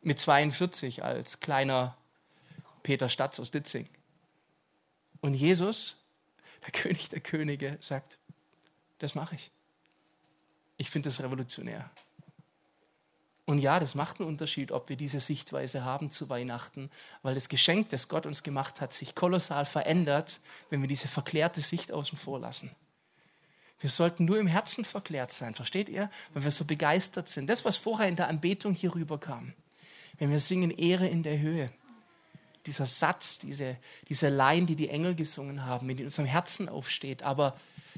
Mit 0.00 0.18
42 0.18 1.04
als 1.04 1.40
kleiner 1.40 1.96
Peter 2.82 3.08
Statz 3.10 3.38
aus 3.38 3.50
Ditzing. 3.50 3.86
Und 5.20 5.34
Jesus, 5.34 5.96
der 6.64 6.72
König 6.72 7.10
der 7.10 7.20
Könige, 7.20 7.76
sagt, 7.80 8.18
das 8.98 9.14
mache 9.14 9.34
ich. 9.34 9.50
Ich 10.78 10.88
finde 10.88 11.10
das 11.10 11.22
revolutionär. 11.22 11.90
Und 13.46 13.60
ja, 13.60 13.78
das 13.78 13.94
macht 13.94 14.18
einen 14.18 14.28
Unterschied, 14.28 14.72
ob 14.72 14.88
wir 14.88 14.96
diese 14.96 15.20
Sichtweise 15.20 15.84
haben 15.84 16.10
zu 16.10 16.28
Weihnachten, 16.28 16.90
weil 17.22 17.36
das 17.36 17.48
Geschenk, 17.48 17.88
das 17.90 18.08
Gott 18.08 18.26
uns 18.26 18.42
gemacht 18.42 18.80
hat, 18.80 18.92
sich 18.92 19.14
kolossal 19.14 19.64
verändert, 19.64 20.40
wenn 20.68 20.80
wir 20.80 20.88
diese 20.88 21.06
verklärte 21.06 21.60
Sicht 21.60 21.92
außen 21.92 22.18
vor 22.18 22.40
lassen. 22.40 22.74
Wir 23.78 23.88
sollten 23.88 24.24
nur 24.24 24.40
im 24.40 24.48
Herzen 24.48 24.84
verklärt 24.84 25.30
sein, 25.30 25.54
versteht 25.54 25.88
ihr? 25.88 26.10
Weil 26.34 26.42
wir 26.42 26.50
so 26.50 26.64
begeistert 26.64 27.28
sind. 27.28 27.46
Das, 27.46 27.64
was 27.64 27.76
vorher 27.76 28.08
in 28.08 28.16
der 28.16 28.26
Anbetung 28.26 28.74
hier 28.74 28.92
rüberkam. 28.94 29.52
Wenn 30.18 30.30
wir 30.30 30.40
singen 30.40 30.72
Ehre 30.72 31.06
in 31.06 31.22
der 31.22 31.38
Höhe. 31.38 31.70
Dieser 32.66 32.86
Satz, 32.86 33.38
diese, 33.38 33.76
diese 34.08 34.28
Line, 34.28 34.66
die 34.66 34.74
die 34.74 34.88
Engel 34.88 35.14
gesungen 35.14 35.64
haben, 35.64 35.86
die 35.86 36.00
in 36.00 36.04
unserem 36.04 36.26
Herzen 36.26 36.68
aufsteht. 36.68 37.22
Aber 37.22 37.56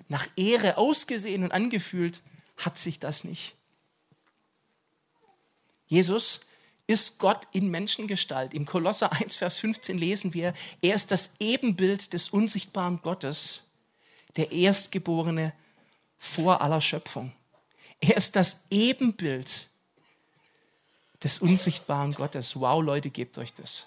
nach 0.09 0.28
Ehre 0.37 0.76
ausgesehen 0.76 1.43
und 1.43 1.52
angefühlt 1.52 2.21
hat 2.59 2.76
sich 2.76 2.99
das 2.99 3.25
nicht. 3.25 3.55
Jesus 5.88 6.40
ist 6.87 7.18
Gott 7.18 7.47
in 7.52 7.71
Menschengestalt. 7.71 8.54
Im 8.54 8.64
Kolosser 8.64 9.12
1, 9.12 9.37
Vers 9.37 9.59
15 9.59 9.99
lesen 9.99 10.35
wir, 10.35 10.54
er 10.80 10.95
ist 10.95 11.11
das 11.11 11.33
Ebenbild 11.38 12.12
des 12.12 12.30
unsichtbaren 12.30 13.00
Gottes, 13.02 13.62
der 14.37 14.52
Erstgeborene 14.52 15.52
vor 16.18 16.62
aller 16.62 16.80
Schöpfung. 16.80 17.33
Er 18.00 18.16
ist 18.16 18.37
das 18.37 18.64
Ebenbild 18.71 19.68
des 21.23 21.40
unsichtbaren 21.40 22.14
Gottes. 22.14 22.59
Wow, 22.59 22.83
Leute, 22.83 23.11
gebt 23.11 23.38
euch 23.38 23.52
das. 23.52 23.87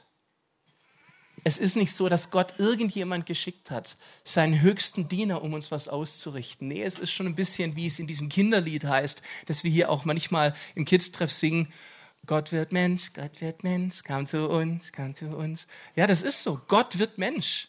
Es 1.44 1.58
ist 1.58 1.76
nicht 1.76 1.94
so, 1.94 2.08
dass 2.08 2.30
Gott 2.30 2.56
irgendjemand 2.60 3.26
geschickt 3.26 3.72
hat, 3.72 3.98
seinen 4.24 4.62
höchsten 4.62 5.10
Diener, 5.10 5.42
um 5.42 5.54
uns 5.54 5.72
was 5.72 5.88
auszurichten. 5.88 6.68
Nee, 6.68 6.84
es 6.84 7.00
ist 7.00 7.12
schon 7.12 7.26
ein 7.26 7.36
bisschen, 7.36 7.76
wie 7.76 7.88
es 7.88 8.00
in 8.00 8.08
diesem 8.08 8.30
Kinderlied 8.30 8.84
heißt, 8.84 9.22
das 9.48 9.64
wir 9.64 9.72
hier 9.72 9.90
auch 9.90 10.06
manchmal 10.06 10.54
im 10.76 10.86
Kids-Treff 10.86 11.32
singen. 11.32 11.72
Gott 12.28 12.52
wird 12.52 12.72
Mensch, 12.72 13.14
Gott 13.14 13.42
wird 13.42 13.64
Mensch, 13.64 14.04
kam 14.04 14.28
zu 14.28 14.48
uns, 14.48 14.92
kam 14.92 15.16
zu 15.16 15.36
uns. 15.36 15.66
Ja, 15.96 16.06
das 16.06 16.22
ist 16.22 16.44
so. 16.44 16.62
Gott 16.68 17.00
wird 17.00 17.18
Mensch. 17.18 17.68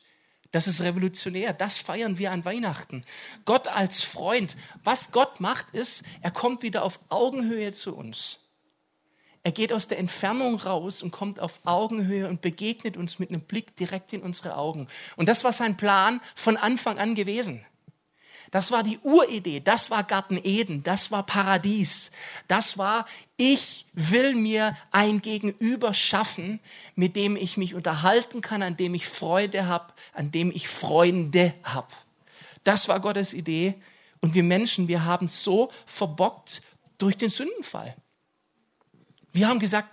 Das 0.50 0.68
ist 0.68 0.82
revolutionär. 0.82 1.54
Das 1.54 1.78
feiern 1.78 2.18
wir 2.18 2.30
an 2.30 2.44
Weihnachten. 2.44 3.02
Gott 3.46 3.68
als 3.68 4.02
Freund. 4.02 4.54
Was 4.84 5.10
Gott 5.10 5.40
macht, 5.40 5.70
ist, 5.70 6.02
er 6.20 6.30
kommt 6.30 6.62
wieder 6.62 6.84
auf 6.84 7.00
Augenhöhe 7.08 7.72
zu 7.72 7.96
uns. 7.96 8.40
Er 9.44 9.52
geht 9.52 9.72
aus 9.72 9.88
der 9.88 9.99
Entfernung 9.99 10.56
raus 10.56 11.02
und 11.02 11.11
kommt 11.11 11.40
auf 11.40 11.61
Augenhöhe 11.64 12.28
und 12.28 12.42
begegnet 12.42 12.96
uns 12.96 13.18
mit 13.18 13.30
einem 13.30 13.40
Blick 13.40 13.75
direkt 13.75 14.12
in 14.12 14.22
unsere 14.22 14.56
Augen. 14.56 14.87
Und 15.16 15.28
das 15.28 15.42
war 15.42 15.52
sein 15.52 15.76
Plan 15.76 16.20
von 16.37 16.56
Anfang 16.56 16.99
an 16.99 17.14
gewesen. 17.14 17.64
Das 18.52 18.70
war 18.70 18.82
die 18.82 18.99
Uridee, 18.99 19.61
das 19.61 19.90
war 19.90 20.04
Garten 20.04 20.38
Eden, 20.42 20.82
das 20.82 21.11
war 21.11 21.25
Paradies. 21.25 22.11
Das 22.49 22.76
war, 22.76 23.06
ich 23.38 23.87
will 23.94 24.34
mir 24.34 24.76
ein 24.90 25.22
Gegenüber 25.22 25.94
schaffen, 25.94 26.61
mit 26.94 27.16
dem 27.16 27.34
ich 27.34 27.56
mich 27.56 27.75
unterhalten 27.75 28.42
kann, 28.42 28.62
an 28.62 28.76
dem 28.76 28.94
ich 28.94 29.08
Freude 29.08 29.66
habe, 29.66 29.92
an 30.12 30.32
dem 30.32 30.50
ich 30.50 30.68
Freunde 30.68 31.54
habe. 31.64 31.88
Das 32.62 32.88
war 32.88 33.00
Gottes 33.00 33.32
Idee. 33.32 33.75
Und 34.20 34.34
wir 34.34 34.42
Menschen, 34.42 34.87
wir 34.87 35.04
haben 35.04 35.28
so 35.28 35.70
verbockt 35.87 36.62
durch 36.99 37.16
den 37.16 37.30
Sündenfall. 37.30 37.96
Wir 39.32 39.48
haben 39.48 39.58
gesagt, 39.58 39.88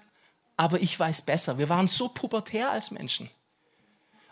aber 0.58 0.82
ich 0.82 1.00
weiß 1.00 1.24
besser. 1.24 1.58
Wir 1.58 1.70
waren 1.70 1.88
so 1.88 2.10
pubertär 2.10 2.72
als 2.72 2.92
Menschen. 2.92 3.30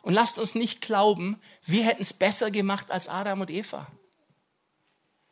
Und 0.01 0.13
lasst 0.13 0.39
uns 0.39 0.55
nicht 0.55 0.81
glauben, 0.81 1.39
wir 1.65 1.83
hätten 1.83 2.01
es 2.01 2.13
besser 2.13 2.51
gemacht 2.51 2.91
als 2.91 3.07
Adam 3.07 3.41
und 3.41 3.49
Eva. 3.49 3.87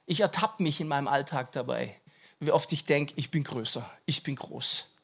Ich 0.05 0.20
ertappe 0.20 0.63
mich 0.63 0.82
in 0.82 0.88
meinem 0.88 1.08
Alltag 1.08 1.51
dabei, 1.51 2.00
wie 2.39 2.51
oft 2.51 2.72
ich 2.72 2.86
denke, 2.86 3.13
ich 3.15 3.32
bin 3.32 3.44
größer, 3.44 3.89
ich 4.05 4.24
bin 4.24 4.36
groß 4.36 4.95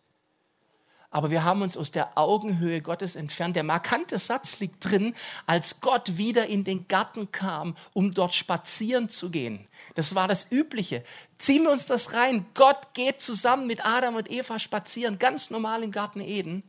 aber 1.11 1.29
wir 1.29 1.43
haben 1.43 1.61
uns 1.61 1.75
aus 1.75 1.91
der 1.91 2.17
Augenhöhe 2.17 2.81
Gottes 2.81 3.17
entfernt. 3.17 3.57
Der 3.57 3.63
markante 3.63 4.17
Satz 4.17 4.59
liegt 4.59 4.89
drin, 4.89 5.13
als 5.45 5.81
Gott 5.81 6.17
wieder 6.17 6.47
in 6.47 6.63
den 6.63 6.87
Garten 6.87 7.31
kam, 7.33 7.75
um 7.91 8.13
dort 8.13 8.33
spazieren 8.33 9.09
zu 9.09 9.29
gehen. 9.29 9.67
Das 9.95 10.15
war 10.15 10.29
das 10.29 10.49
Übliche. 10.51 11.03
Ziehen 11.37 11.63
wir 11.63 11.71
uns 11.71 11.85
das 11.85 12.13
rein. 12.13 12.45
Gott 12.53 12.93
geht 12.93 13.19
zusammen 13.19 13.67
mit 13.67 13.85
Adam 13.85 14.15
und 14.15 14.31
Eva 14.31 14.57
spazieren, 14.57 15.19
ganz 15.19 15.49
normal 15.49 15.83
im 15.83 15.91
Garten 15.91 16.21
Eden. 16.21 16.63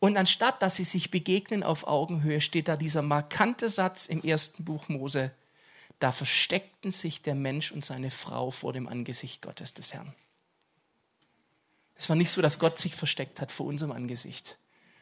Und 0.00 0.18
anstatt, 0.18 0.60
dass 0.60 0.76
sie 0.76 0.84
sich 0.84 1.10
begegnen 1.10 1.62
auf 1.62 1.86
Augenhöhe, 1.86 2.42
steht 2.42 2.68
da 2.68 2.76
dieser 2.76 3.02
markante 3.02 3.70
Satz 3.70 4.06
im 4.06 4.22
ersten 4.22 4.64
Buch 4.64 4.88
Mose. 4.88 5.32
Da 5.98 6.12
versteckten 6.12 6.90
sich 6.90 7.22
der 7.22 7.36
Mensch 7.36 7.72
und 7.72 7.84
seine 7.84 8.10
Frau 8.10 8.50
vor 8.50 8.74
dem 8.74 8.86
Angesicht 8.86 9.40
Gottes 9.40 9.72
des 9.72 9.94
Herrn. 9.94 10.12
Es 11.94 12.08
war 12.08 12.16
nicht 12.16 12.30
so, 12.30 12.42
dass 12.42 12.58
Gott 12.58 12.78
sich 12.78 12.94
versteckt 12.94 13.40
hat 13.40 13.52
vor 13.52 13.66
unserem 13.66 13.92
Angesicht, 13.92 14.58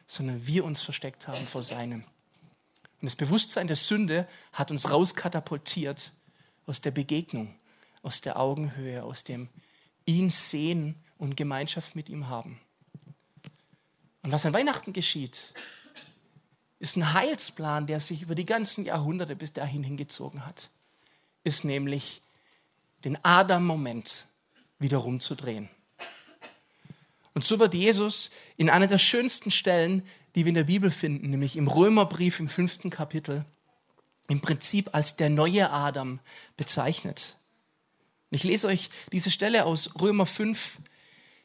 sondern 0.06 0.46
wir 0.46 0.64
uns 0.64 0.82
versteckt 0.82 1.28
haben 1.28 1.46
vor 1.46 1.62
seinem. 1.62 2.04
Und 3.00 3.06
das 3.06 3.16
Bewusstsein 3.16 3.66
der 3.66 3.76
Sünde 3.76 4.28
hat 4.52 4.70
uns 4.70 4.90
rauskatapultiert 4.90 6.12
aus 6.66 6.80
der 6.80 6.90
Begegnung, 6.90 7.54
aus 8.02 8.20
der 8.20 8.38
Augenhöhe, 8.38 9.02
aus 9.02 9.24
dem 9.24 9.48
ihn 10.04 10.30
sehen 10.30 10.96
und 11.16 11.36
Gemeinschaft 11.36 11.96
mit 11.96 12.08
ihm 12.08 12.28
haben. 12.28 12.60
Und 14.22 14.32
was 14.32 14.44
an 14.44 14.52
Weihnachten 14.52 14.92
geschieht, 14.92 15.54
ist 16.78 16.96
ein 16.96 17.12
Heilsplan, 17.12 17.86
der 17.86 18.00
sich 18.00 18.22
über 18.22 18.34
die 18.34 18.46
ganzen 18.46 18.84
Jahrhunderte 18.84 19.36
bis 19.36 19.52
dahin 19.52 19.82
hingezogen 19.82 20.46
hat. 20.46 20.70
Ist 21.44 21.64
nämlich 21.64 22.22
den 23.04 23.22
Adam-Moment 23.22 24.26
wieder 24.78 24.98
rumzudrehen. 24.98 25.68
Und 27.40 27.44
so 27.44 27.58
wird 27.58 27.72
Jesus 27.72 28.30
in 28.58 28.68
einer 28.68 28.86
der 28.86 28.98
schönsten 28.98 29.50
Stellen, 29.50 30.06
die 30.34 30.44
wir 30.44 30.50
in 30.50 30.56
der 30.56 30.64
Bibel 30.64 30.90
finden, 30.90 31.30
nämlich 31.30 31.56
im 31.56 31.68
Römerbrief 31.68 32.38
im 32.38 32.50
fünften 32.50 32.90
Kapitel, 32.90 33.46
im 34.28 34.42
Prinzip 34.42 34.94
als 34.94 35.16
der 35.16 35.30
neue 35.30 35.70
Adam 35.70 36.20
bezeichnet. 36.58 37.36
Und 38.30 38.36
ich 38.36 38.44
lese 38.44 38.66
euch 38.66 38.90
diese 39.10 39.30
Stelle 39.30 39.64
aus 39.64 39.98
Römer 40.02 40.26
5, 40.26 40.80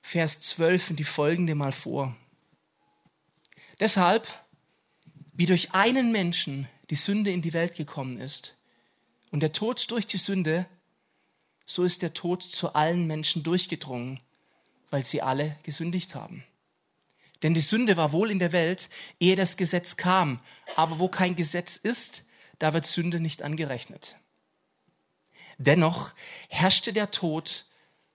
Vers 0.02 0.42
12 0.42 0.90
und 0.90 0.96
die 0.98 1.06
folgende 1.06 1.56
mal 1.56 1.72
vor. 1.72 2.14
Deshalb, 3.80 4.28
wie 5.32 5.46
durch 5.46 5.75
einen 5.75 6.12
Menschen 6.12 6.68
die 6.90 6.96
Sünde 6.96 7.32
in 7.32 7.42
die 7.42 7.54
Welt 7.54 7.74
gekommen 7.75 8.20
ist 8.20 8.58
und 9.32 9.40
der 9.40 9.54
Tod 9.54 9.90
durch 9.92 10.06
die 10.06 10.18
Sünde, 10.18 10.66
so 11.66 11.86
ist 11.86 12.02
der 12.02 12.14
Tod 12.14 12.44
zu 12.44 12.74
allen 12.74 13.08
Menschen 13.08 13.44
durchgedrungen 13.44 14.20
weil 14.89 15.04
sie 15.04 15.22
alle 15.22 15.58
gesündigt 15.63 16.15
haben. 16.15 16.44
Denn 17.44 17.54
die 17.54 17.62
Sünde 17.62 17.98
war 17.98 18.12
wohl 18.12 18.32
in 18.32 18.39
der 18.39 18.51
Welt, 18.51 18.89
ehe 19.20 19.36
das 19.36 19.58
Gesetz 19.58 19.98
kam. 19.98 20.39
Aber 20.75 21.00
wo 21.00 21.08
kein 21.08 21.36
Gesetz 21.36 21.75
ist, 21.75 22.25
da 22.60 22.74
wird 22.74 22.86
Sünde 22.86 23.20
nicht 23.20 23.44
angerechnet. 23.44 24.15
Dennoch 25.58 26.13
herrschte 26.50 26.94
der 26.94 27.12
Tod 27.12 27.65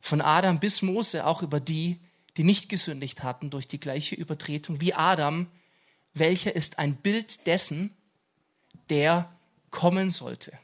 von 0.00 0.20
Adam 0.20 0.60
bis 0.60 0.82
Mose 0.82 1.26
auch 1.26 1.42
über 1.42 1.60
die, 1.60 2.00
die 2.36 2.44
nicht 2.44 2.68
gesündigt 2.68 3.22
hatten 3.22 3.50
durch 3.50 3.68
die 3.68 3.80
gleiche 3.80 4.14
Übertretung 4.14 4.80
wie 4.80 4.94
Adam, 4.94 5.50
welcher 6.14 6.56
ist 6.56 6.78
ein 6.78 6.96
Bild 6.96 7.46
dessen, 7.46 7.94
der 8.88 9.30
kommen 9.70 10.10
sollte. 10.10 10.58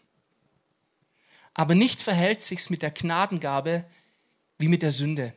Aber 1.54 1.74
nicht 1.74 2.02
verhält 2.02 2.42
sich's 2.42 2.70
mit 2.70 2.82
der 2.82 2.90
Gnadengabe 2.90 3.84
wie 4.58 4.68
mit 4.68 4.82
der 4.82 4.92
Sünde. 4.92 5.32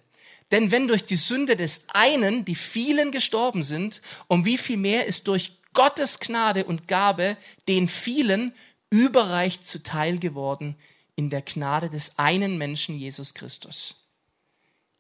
Denn 0.51 0.71
wenn 0.71 0.87
durch 0.87 1.05
die 1.05 1.15
Sünde 1.15 1.55
des 1.55 1.81
einen 1.89 2.45
die 2.45 2.55
vielen 2.55 3.11
gestorben 3.11 3.63
sind, 3.63 4.01
um 4.27 4.45
wie 4.45 4.57
viel 4.57 4.77
mehr 4.77 5.05
ist 5.05 5.27
durch 5.27 5.51
Gottes 5.73 6.19
Gnade 6.19 6.65
und 6.65 6.87
Gabe 6.87 7.37
den 7.67 7.87
vielen 7.87 8.53
überreich 8.89 9.61
zuteil 9.61 10.17
geworden 10.17 10.75
in 11.15 11.29
der 11.29 11.41
Gnade 11.41 11.89
des 11.89 12.17
einen 12.17 12.57
Menschen 12.57 12.97
Jesus 12.97 13.33
Christus. 13.33 13.95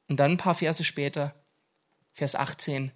Und 0.07 0.17
dann 0.17 0.31
ein 0.31 0.37
paar 0.37 0.55
Verse 0.55 0.83
später, 0.83 1.33
Vers 2.13 2.35
18, 2.35 2.91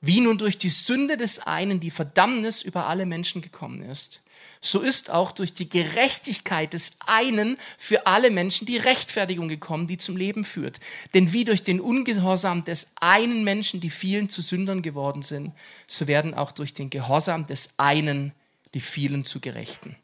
wie 0.00 0.20
nun 0.20 0.38
durch 0.38 0.56
die 0.56 0.70
Sünde 0.70 1.16
des 1.16 1.40
einen 1.40 1.80
die 1.80 1.90
Verdammnis 1.90 2.62
über 2.62 2.86
alle 2.86 3.04
Menschen 3.04 3.42
gekommen 3.42 3.82
ist, 3.82 4.22
so 4.60 4.80
ist 4.80 5.10
auch 5.10 5.32
durch 5.32 5.54
die 5.54 5.68
Gerechtigkeit 5.68 6.72
des 6.72 6.92
einen 7.06 7.56
für 7.78 8.06
alle 8.06 8.30
Menschen 8.30 8.66
die 8.66 8.76
Rechtfertigung 8.76 9.48
gekommen, 9.48 9.86
die 9.86 9.96
zum 9.96 10.16
Leben 10.16 10.44
führt. 10.44 10.80
Denn 11.14 11.32
wie 11.32 11.44
durch 11.44 11.62
den 11.62 11.80
Ungehorsam 11.80 12.64
des 12.64 12.88
einen 13.00 13.42
Menschen 13.44 13.80
die 13.80 13.90
vielen 13.90 14.28
zu 14.28 14.42
Sündern 14.42 14.82
geworden 14.82 15.22
sind, 15.22 15.52
so 15.86 16.06
werden 16.06 16.34
auch 16.34 16.52
durch 16.52 16.74
den 16.74 16.90
Gehorsam 16.90 17.46
des 17.46 17.70
einen 17.78 18.32
die 18.74 18.80
vielen 18.80 19.24
zu 19.24 19.40
Gerechten. 19.40 19.96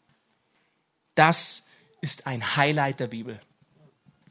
Das 1.14 1.62
ist 2.00 2.26
ein 2.26 2.56
Highlight 2.56 3.00
der 3.00 3.08
Bibel. 3.08 3.40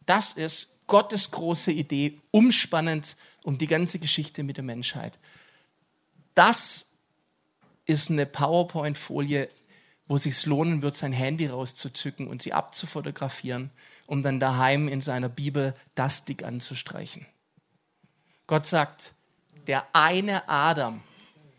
Das 0.06 0.34
ist 0.34 0.70
Gottes 0.88 1.32
große 1.32 1.72
Idee, 1.72 2.20
umspannend 2.32 3.16
um 3.44 3.58
die 3.58 3.68
ganze 3.68 4.00
Geschichte 4.00 4.44
mit 4.44 4.58
der 4.58 4.64
Menschheit. 4.64 5.18
Das 6.36 6.86
ist 7.86 8.10
eine 8.10 8.26
PowerPoint-Folie, 8.26 9.50
wo 10.08 10.18
sich 10.18 10.46
lohnen 10.46 10.82
wird, 10.82 10.96
sein 10.96 11.14
Handy 11.14 11.48
rauszuzücken 11.48 12.28
und 12.28 12.42
sie 12.42 12.54
abzufotografieren, 12.54 13.72
um 14.06 14.22
dann 14.22 14.40
daheim 14.40 14.88
in 14.88 15.02
seiner 15.02 15.30
Bibel 15.30 15.76
das 15.96 16.26
dick 16.26 16.44
anzustreichen. 16.44 17.26
Gott 18.48 18.66
sagt, 18.66 19.14
der 19.68 19.86
eine 19.94 20.48
Adam, 20.48 21.02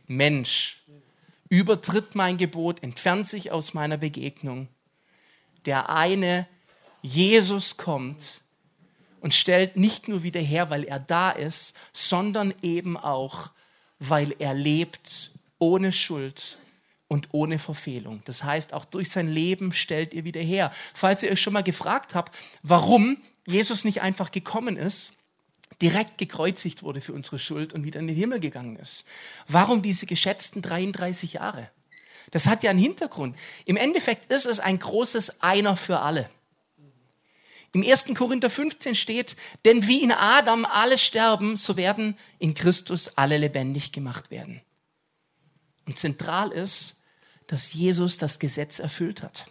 Mensch, 0.07 0.85
übertritt 1.49 2.15
mein 2.15 2.37
Gebot, 2.37 2.83
entfernt 2.83 3.27
sich 3.27 3.51
aus 3.51 3.75
meiner 3.75 3.97
Begegnung. 3.97 4.69
Der 5.65 5.91
eine 5.91 6.47
Jesus 7.03 7.77
kommt 7.77 8.43
und 9.21 9.35
stellt 9.35 9.77
nicht 9.77 10.07
nur 10.07 10.23
wieder 10.23 10.41
her, 10.41 10.71
weil 10.71 10.85
er 10.85 11.01
da 11.01 11.31
ist, 11.31 11.75
sondern 11.93 12.55
eben 12.63 12.97
auch, 12.97 13.51
weil 13.99 14.35
er 14.39 14.55
lebt 14.55 15.33
ohne 15.59 15.91
Schuld 15.91 16.59
und 17.09 17.29
ohne 17.33 17.59
Verfehlung. 17.59 18.23
Das 18.25 18.43
heißt, 18.43 18.73
auch 18.73 18.85
durch 18.85 19.11
sein 19.11 19.29
Leben 19.29 19.73
stellt 19.73 20.15
ihr 20.15 20.25
wieder 20.25 20.41
her. 20.41 20.73
Falls 20.95 21.23
ihr 21.23 21.31
euch 21.31 21.41
schon 21.41 21.53
mal 21.53 21.63
gefragt 21.63 22.15
habt, 22.15 22.37
warum 22.63 23.19
Jesus 23.47 23.85
nicht 23.85 24.03
einfach 24.03 24.33
gekommen 24.33 24.77
ist, 24.77 25.13
direkt 25.81 26.19
gekreuzigt 26.19 26.83
wurde 26.83 27.01
für 27.01 27.13
unsere 27.13 27.39
Schuld 27.39 27.75
und 27.75 27.85
wieder 27.85 28.01
in 28.01 28.07
den 28.07 28.17
Himmel 28.17 28.41
gegangen 28.41 28.77
ist. 28.77 29.05
Warum 29.47 29.83
diese 29.83 30.07
geschätzten 30.07 30.63
33 30.63 31.35
Jahre? 31.35 31.71
Das 32.31 32.47
hat 32.47 32.63
ja 32.63 32.71
einen 32.71 32.79
Hintergrund. 32.79 33.37
Im 33.67 33.77
Endeffekt 33.77 34.33
ist 34.33 34.47
es 34.47 34.59
ein 34.59 34.79
großes 34.79 35.43
Einer 35.43 35.77
für 35.77 36.01
alle. 36.01 36.29
Im 37.73 37.83
1. 37.83 38.07
Korinther 38.15 38.49
15 38.49 38.95
steht, 38.95 39.37
denn 39.65 39.87
wie 39.87 40.03
in 40.03 40.11
Adam 40.11 40.65
alle 40.65 40.97
sterben, 40.97 41.57
so 41.57 41.77
werden 41.77 42.17
in 42.39 42.55
Christus 42.55 43.19
alle 43.19 43.37
lebendig 43.37 43.93
gemacht 43.93 44.31
werden. 44.31 44.63
Und 45.85 45.99
zentral 45.99 46.53
ist, 46.53 46.96
dass 47.47 47.73
Jesus 47.73 48.19
das 48.19 48.39
Gesetz 48.39 48.79
erfüllt 48.79 49.23
hat. 49.23 49.47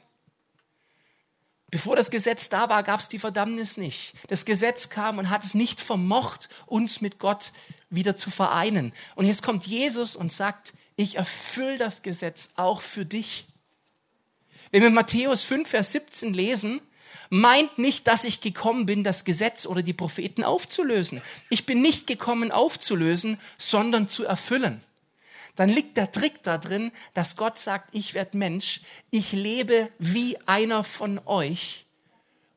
Bevor 1.71 1.95
das 1.95 2.11
Gesetz 2.11 2.49
da 2.49 2.69
war, 2.69 2.83
gab 2.83 2.99
es 2.99 3.09
die 3.09 3.19
Verdammnis 3.19 3.77
nicht. 3.77 4.13
Das 4.27 4.45
Gesetz 4.45 4.89
kam 4.89 5.17
und 5.17 5.29
hat 5.29 5.43
es 5.43 5.55
nicht 5.55 5.81
vermocht, 5.81 6.47
uns 6.65 7.01
mit 7.01 7.19
Gott 7.19 7.51
wieder 7.89 8.15
zu 8.15 8.29
vereinen. 8.31 8.93
Und 9.15 9.25
jetzt 9.25 9.43
kommt 9.43 9.65
Jesus 9.65 10.15
und 10.15 10.31
sagt, 10.31 10.73
ich 10.95 11.15
erfülle 11.17 11.77
das 11.77 12.01
Gesetz 12.01 12.49
auch 12.55 12.81
für 12.81 13.05
dich. 13.05 13.47
Wenn 14.71 14.83
wir 14.83 14.89
Matthäus 14.89 15.43
5, 15.43 15.67
Vers 15.67 15.91
17 15.91 16.33
lesen, 16.33 16.81
meint 17.29 17.77
nicht, 17.77 18.07
dass 18.07 18.23
ich 18.23 18.41
gekommen 18.41 18.85
bin, 18.85 19.03
das 19.03 19.25
Gesetz 19.25 19.65
oder 19.65 19.81
die 19.81 19.93
Propheten 19.93 20.43
aufzulösen. 20.43 21.21
Ich 21.49 21.65
bin 21.65 21.81
nicht 21.81 22.07
gekommen 22.07 22.51
aufzulösen, 22.51 23.39
sondern 23.57 24.07
zu 24.07 24.23
erfüllen 24.23 24.81
dann 25.55 25.69
liegt 25.69 25.97
der 25.97 26.11
Trick 26.11 26.43
da 26.43 26.57
drin, 26.57 26.91
dass 27.13 27.37
Gott 27.37 27.57
sagt, 27.57 27.89
ich 27.93 28.13
werde 28.13 28.37
Mensch, 28.37 28.81
ich 29.09 29.31
lebe 29.31 29.89
wie 29.99 30.37
einer 30.47 30.83
von 30.83 31.19
euch 31.25 31.85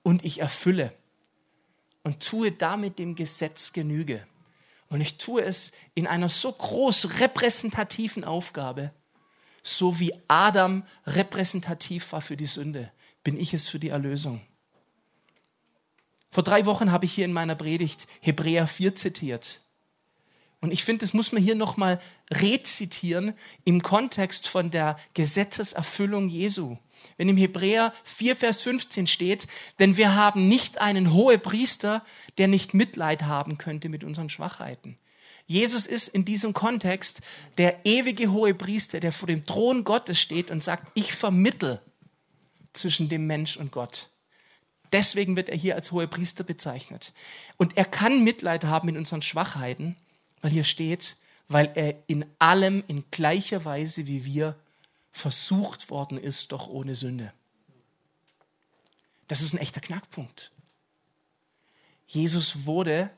und 0.03 0.25
ich 0.25 0.41
erfülle 0.41 0.93
und 2.03 2.21
tue 2.21 2.53
damit 2.53 2.99
dem 2.99 3.15
Gesetz 3.15 3.73
Genüge. 3.73 4.27
Und 4.91 5.01
ich 5.01 5.19
tue 5.19 5.43
es 5.43 5.71
in 5.95 6.07
einer 6.07 6.29
so 6.29 6.51
groß 6.51 7.21
repräsentativen 7.21 8.25
Aufgabe, 8.25 8.93
so 9.63 10.01
wie 10.01 10.15
Adam 10.29 10.85
repräsentativ 11.07 12.13
war 12.13 12.23
für 12.23 12.37
die 12.37 12.47
Sünde, 12.47 12.91
bin 13.23 13.39
ich 13.39 13.53
es 13.53 13.69
für 13.69 13.79
die 13.79 13.91
Erlösung. 13.91 14.41
Vor 16.31 16.43
drei 16.43 16.65
Wochen 16.67 16.93
habe 16.93 17.05
ich 17.05 17.13
hier 17.13 17.25
in 17.25 17.33
meiner 17.33 17.55
Predigt 17.55 18.07
Hebräer 18.21 18.67
4 18.67 18.95
zitiert. 18.95 19.61
Und 20.61 20.73
ich 20.73 20.83
finde, 20.83 21.05
das 21.05 21.15
muss 21.15 21.33
man 21.33 21.43
hier 21.43 21.55
nochmal 21.55 22.01
rezitieren 22.31 23.35
im 23.65 23.81
Kontext 23.81 24.49
von 24.49 24.71
der 24.71 24.97
Gesetzeserfüllung 25.15 26.29
Jesu. 26.29 26.77
Wenn 27.17 27.29
im 27.29 27.37
Hebräer 27.37 27.93
4, 28.03 28.35
Vers 28.35 28.63
15 28.63 29.07
steht, 29.07 29.47
denn 29.79 29.97
wir 29.97 30.17
haben 30.17 30.49
nicht 30.49 30.81
einen 30.81 31.13
hohen 31.13 31.41
Priester, 31.41 32.05
der 32.39 32.49
nicht 32.49 32.75
Mitleid 32.75 33.23
haben 33.23 33.57
könnte 33.57 33.89
mit 33.89 34.03
unseren 34.03 34.31
Schwachheiten. 34.31 34.99
Jesus 35.47 35.87
ist 35.87 36.09
in 36.09 36.25
diesem 36.25 36.53
Kontext 36.53 37.21
der 37.57 37.87
ewige 37.87 38.33
hohe 38.33 38.53
Priester, 38.53 39.01
der 39.01 39.13
vor 39.13 39.29
dem 39.29 39.47
Thron 39.47 39.85
Gottes 39.85 40.21
steht 40.21 40.51
und 40.51 40.63
sagt, 40.63 40.91
ich 40.95 41.13
vermittel 41.13 41.81
zwischen 42.73 43.09
dem 43.09 43.27
Mensch 43.27 43.57
und 43.57 43.71
Gott. 43.73 44.11
Deswegen 44.93 45.37
wird 45.37 45.49
er 45.49 45.57
hier 45.57 45.75
als 45.75 45.93
hoher 45.93 46.07
Priester 46.07 46.45
bezeichnet. 46.45 47.13
Und 47.57 47.77
er 47.77 47.85
kann 47.85 48.25
Mitleid 48.25 48.65
haben 48.65 48.87
mit 48.87 48.97
unseren 48.97 49.23
Schwachheiten 49.23 49.97
weil 50.41 50.51
hier 50.51 50.65
steht, 50.65 51.17
weil 51.49 51.71
er 51.75 51.95
in 52.07 52.25
allem 52.39 52.85
in 52.87 53.05
gleicher 53.11 53.65
Weise 53.65 54.07
wie 54.07 54.25
wir 54.25 54.57
versucht 55.11 55.91
worden 55.91 56.19
ist, 56.19 56.53
doch 56.53 56.69
ohne 56.69 56.95
Sünde. 56.95 57.33
Das 59.27 59.41
ist 59.41 59.53
ein 59.53 59.59
echter 59.59 59.81
Knackpunkt. 59.81 60.53
Jesus 62.07 62.65
wurde 62.67 63.11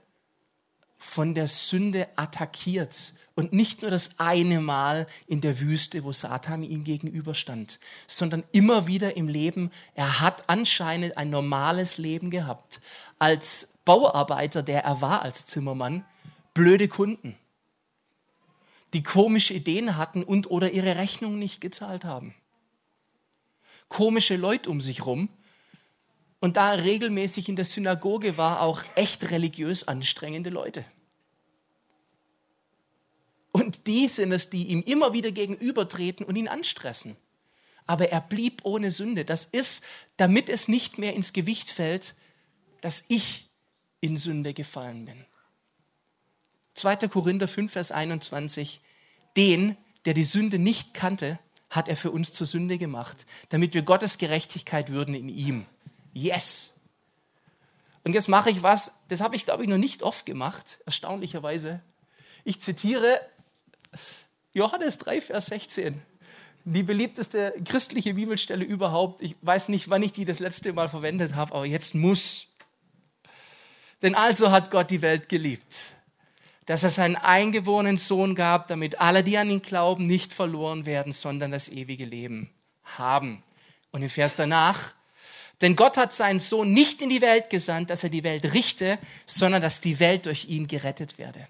von 0.99 1.35
der 1.35 1.49
Sünde 1.49 2.09
attackiert. 2.17 3.15
Und 3.35 3.53
nicht 3.55 3.81
nur 3.81 3.91
das 3.91 4.19
eine 4.19 4.61
Mal 4.61 5.07
in 5.27 5.41
der 5.41 5.61
Wüste, 5.61 6.05
wo 6.05 6.13
Satan 6.13 6.63
ihm 6.63 6.85
gegenüberstand, 6.85 7.79
sondern 8.07 8.45
immer 8.53 8.87
wieder 8.87 9.17
im 9.17 9.29
Leben. 9.29 9.71
Er 9.95 10.21
hat 10.21 10.49
anscheinend 10.49 11.17
ein 11.17 11.31
normales 11.31 11.97
Leben 11.97 12.29
gehabt. 12.29 12.81
Als 13.19 13.69
Bauarbeiter, 13.87 14.63
der 14.63 14.85
er 14.85 15.01
war 15.01 15.23
als 15.23 15.47
Zimmermann, 15.47 16.05
blöde 16.61 16.89
Kunden, 16.89 17.39
die 18.93 19.03
komische 19.03 19.55
Ideen 19.55 19.97
hatten 19.97 20.23
und 20.23 20.51
oder 20.51 20.71
ihre 20.71 20.97
Rechnung 20.97 21.39
nicht 21.39 21.63
gezahlt 21.63 22.05
haben. 22.05 22.35
Komische 23.89 24.37
Leute 24.37 24.69
um 24.69 24.83
sich 24.83 25.07
rum. 25.07 25.31
Und 26.39 26.59
da 26.59 26.75
er 26.75 26.85
regelmäßig 26.85 27.49
in 27.49 27.57
der 27.57 27.65
Synagoge 27.65 28.37
war, 28.37 28.61
auch 28.61 28.85
echt 28.95 29.31
religiös 29.31 29.89
anstrengende 29.89 30.51
Leute. 30.51 30.85
Und 33.53 33.87
die 33.87 34.07
sind 34.09 34.31
es, 34.31 34.51
die 34.51 34.67
ihm 34.67 34.83
immer 34.83 35.15
wieder 35.15 35.33
gegenübertreten 35.33 36.27
und 36.27 36.37
ihn 36.37 36.47
anstressen. 36.47 37.17
Aber 37.87 38.11
er 38.11 38.21
blieb 38.21 38.61
ohne 38.65 38.91
Sünde. 38.91 39.25
Das 39.25 39.47
ist, 39.47 39.83
damit 40.19 40.51
es 40.51 40.69
nicht 40.69 40.99
mehr 40.99 41.15
ins 41.15 41.33
Gewicht 41.33 41.71
fällt, 41.71 42.15
dass 42.83 43.03
ich 43.09 43.49
in 44.03 44.19
Sünde 44.19 44.53
gefallen 44.53 45.07
bin. 45.07 45.25
2. 46.81 47.09
Korinther 47.09 47.49
5, 47.49 47.73
Vers 47.73 47.93
21, 47.93 48.81
den, 49.37 49.77
der 50.05 50.15
die 50.15 50.25
Sünde 50.25 50.59
nicht 50.59 50.95
kannte, 50.95 51.39
hat 51.71 51.89
er 51.89 51.97
für 51.97 52.11
uns 52.11 52.33
zur 52.33 52.47
Sünde 52.47 52.79
gemacht, 52.79 53.27
damit 53.49 53.75
wir 53.75 53.83
Gottes 53.83 54.19
Gerechtigkeit 54.19 54.91
würden 54.91 55.15
in 55.15 55.29
ihm. 55.29 55.67
Yes! 56.13 56.75
Und 58.03 58.15
jetzt 58.15 58.29
mache 58.29 58.51
ich 58.51 58.63
was, 58.63 58.93
das 59.09 59.21
habe 59.21 59.37
ich, 59.37 59.45
glaube 59.45 59.63
ich, 59.63 59.69
noch 59.69 59.79
nicht 59.79 60.03
oft 60.03 60.27
gemacht, 60.27 60.81
erstaunlicherweise. 60.87 61.81
Ich 62.45 62.61
zitiere 62.61 63.21
Johannes 64.53 64.99
3, 64.99 65.21
Vers 65.21 65.47
16. 65.47 66.01
Die 66.65 66.83
beliebteste 66.83 67.55
christliche 67.65 68.15
Bibelstelle 68.15 68.65
überhaupt. 68.65 69.23
Ich 69.23 69.37
weiß 69.43 69.69
nicht, 69.69 69.89
wann 69.89 70.03
ich 70.03 70.13
die 70.13 70.25
das 70.25 70.41
letzte 70.41 70.73
Mal 70.73 70.89
verwendet 70.89 71.35
habe, 71.35 71.55
aber 71.55 71.67
jetzt 71.67 71.95
muss. 71.95 72.47
Denn 74.03 74.15
also 74.15 74.51
hat 74.51 74.71
Gott 74.71 74.91
die 74.91 75.03
Welt 75.03 75.29
geliebt, 75.29 75.95
dass 76.71 76.85
er 76.85 76.91
seinen 76.91 77.17
eingeborenen 77.17 77.97
Sohn 77.97 78.37
gab, 78.37 78.69
damit 78.69 79.01
alle, 79.01 79.25
die 79.25 79.37
an 79.37 79.51
ihn 79.51 79.61
glauben, 79.61 80.07
nicht 80.07 80.33
verloren 80.33 80.87
werden, 80.87 81.13
sondern 81.13 81.51
das 81.51 81.69
ewige 81.69 82.05
Leben 82.05 82.49
haben. 82.85 83.43
Und 83.91 84.03
im 84.03 84.09
Vers 84.09 84.37
danach, 84.37 84.95
denn 85.63 85.75
Gott 85.75 85.97
hat 85.97 86.15
seinen 86.15 86.39
Sohn 86.39 86.73
nicht 86.73 87.03
in 87.03 87.11
die 87.11 87.23
Welt 87.23 87.51
gesandt, 87.51 87.91
dass 87.91 88.05
er 88.05 88.09
die 88.09 88.23
Welt 88.23 88.55
richte, 88.55 89.01
sondern 89.27 89.61
dass 89.61 89.81
die 89.81 89.99
Welt 89.99 90.27
durch 90.27 90.45
ihn 90.45 90.69
gerettet 90.69 91.19
werde. 91.19 91.49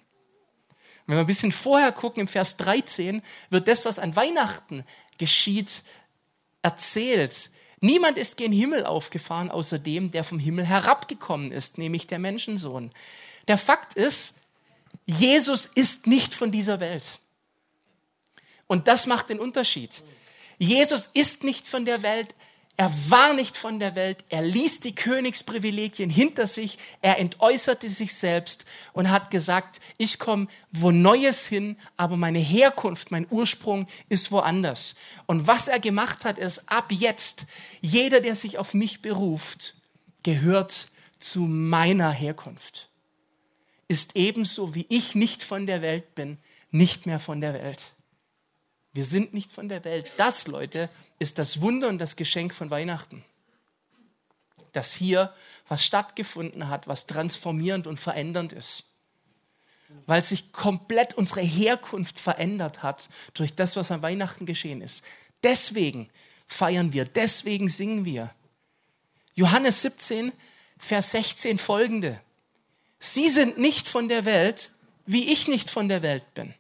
Wenn 1.05 1.17
wir 1.17 1.21
ein 1.21 1.27
bisschen 1.27 1.53
vorher 1.53 1.93
gucken, 1.93 2.23
im 2.23 2.29
Vers 2.29 2.57
13, 2.57 3.21
wird 3.51 3.69
das, 3.69 3.85
was 3.85 3.99
an 3.99 4.17
Weihnachten 4.17 4.87
geschieht, 5.19 5.83
erzählt. 6.63 7.51
Niemand 7.81 8.17
ist 8.17 8.39
gen 8.39 8.53
Himmel 8.53 8.87
aufgefahren, 8.87 9.51
außer 9.51 9.79
dem, 9.79 10.13
der 10.13 10.25
vom 10.25 10.39
Himmel 10.39 10.65
herabgekommen 10.65 11.53
ist, 11.53 11.77
nämlich 11.77 12.07
der 12.07 12.21
Menschensohn. 12.21 12.91
Der 13.49 13.59
Fakt 13.59 13.93
ist, 13.93 14.40
Jesus 15.07 15.67
ist 15.67 16.07
nicht 16.07 16.35
von 16.35 16.53
dieser 16.53 16.81
Welt. 16.81 17.21
Und 18.67 18.87
das 18.87 19.07
macht 19.07 19.31
den 19.31 19.41
Unterschied. 19.41 20.03
Jesus 20.59 21.11
ist 21.15 21.43
nicht 21.43 21.67
von 21.67 21.85
der 21.85 22.03
Welt, 22.03 22.35
er 22.77 22.91
war 23.11 23.35
nicht 23.35 23.59
von 23.59 23.79
der 23.79 23.95
Welt, 23.95 24.25
er 24.31 24.41
ließ 24.41 24.81
die 24.81 24.95
Königsprivilegien 24.95 26.09
hinter 26.09 26.47
sich, 26.47 26.79
er 27.03 27.19
entäußerte 27.19 27.91
sich 27.91 28.15
selbst 28.15 28.65
und 28.95 29.11
hat 29.11 29.31
gesagt, 29.31 29.81
ich 29.99 30.19
komme 30.19 30.49
wo 30.71 30.91
Neues 30.91 31.47
hin, 31.47 31.77
aber 31.99 32.17
meine 32.17 32.39
Herkunft, 32.39 33.11
mein 33.11 33.27
Ursprung 33.29 33.87
ist 34.09 34.33
woanders. 34.33 34.95
Und 35.27 35.47
was 35.47 35.69
er 35.69 35.79
gemacht 35.79 36.25
hat, 36.25 36.39
ist, 36.39 36.71
ab 36.71 36.91
jetzt, 36.91 37.45
jeder, 37.83 38.21
der 38.21 38.35
sich 38.35 38.57
auf 38.57 38.73
mich 38.73 39.03
beruft, 39.03 39.75
gehört 40.23 40.89
zu 41.19 41.41
meiner 41.41 42.11
Herkunft. 42.11 42.90
Ist 43.91 44.15
ebenso 44.15 44.77
wie 44.77 44.87
ich 44.89 45.17
nicht 45.17 45.43
von 45.43 45.67
der 45.67 45.83
Welt 45.83 46.15
bin, 46.15 46.39
nicht 46.71 47.07
mehr 47.07 47.19
von 47.19 47.41
der 47.41 47.55
Welt. 47.55 47.83
Wir 48.93 49.03
sind 49.03 49.35
nicht 49.35 49.51
von 49.51 49.69
der 49.69 49.83
Welt. 49.83 50.13
Das, 50.17 50.47
Leute, 50.47 50.89
ist 51.19 51.39
das 51.39 51.61
Wunder 51.61 51.89
und 51.89 51.99
das 51.99 52.15
Geschenk 52.15 52.55
von 52.55 52.71
Weihnachten. 52.71 53.25
Dass 54.71 54.93
hier 54.93 55.35
was 55.67 55.85
stattgefunden 55.85 56.69
hat, 56.69 56.87
was 56.87 57.09
transformierend 57.09 57.89
und 57.89 57.99
verändernd 57.99 58.53
ist. 58.53 58.85
Weil 60.07 60.23
sich 60.23 60.53
komplett 60.53 61.15
unsere 61.15 61.41
Herkunft 61.41 62.17
verändert 62.17 62.85
hat 62.85 63.09
durch 63.35 63.57
das, 63.57 63.75
was 63.75 63.91
an 63.91 64.03
Weihnachten 64.03 64.47
geschehen 64.47 64.83
ist. 64.83 65.03
Deswegen 65.43 66.11
feiern 66.47 66.93
wir, 66.93 67.07
deswegen 67.07 67.69
singen 67.69 68.05
wir. 68.05 68.33
Johannes 69.35 69.83
17, 69.83 70.33
Vers 70.79 71.11
16 71.11 71.59
folgende. 71.59 72.21
Sie 73.01 73.29
sind 73.31 73.59
nicht 73.59 73.89
von 73.89 74.09
der 74.09 74.27
Welt, 74.27 74.71
wie 75.07 75.33
ich 75.33 75.49
nicht 75.49 75.71
von 75.71 75.89
der 75.89 76.03
Welt 76.03 76.35
bin. 76.35 76.55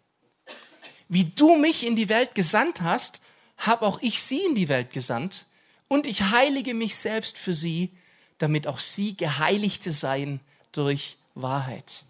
Wie 1.09 1.25
du 1.25 1.57
mich 1.57 1.87
in 1.87 1.97
die 1.97 2.09
Welt 2.09 2.35
gesandt 2.35 2.81
hast, 2.81 3.21
habe 3.59 3.85
auch 3.85 4.01
ich 4.01 4.23
sie 4.23 4.41
in 4.41 4.55
die 4.55 4.69
Welt 4.69 4.91
gesandt 4.91 5.45
und 5.87 6.07
ich 6.07 6.23
heilige 6.23 6.73
mich 6.73 6.97
selbst 6.97 7.37
für 7.37 7.53
sie, 7.53 7.91
damit 8.39 8.67
auch 8.67 8.79
sie 8.79 9.17
Geheiligte 9.17 9.93
seien 9.93 10.41
durch 10.73 11.19
Wahrheit. 11.35 12.05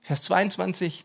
Vers 0.00 0.22
22. 0.22 1.04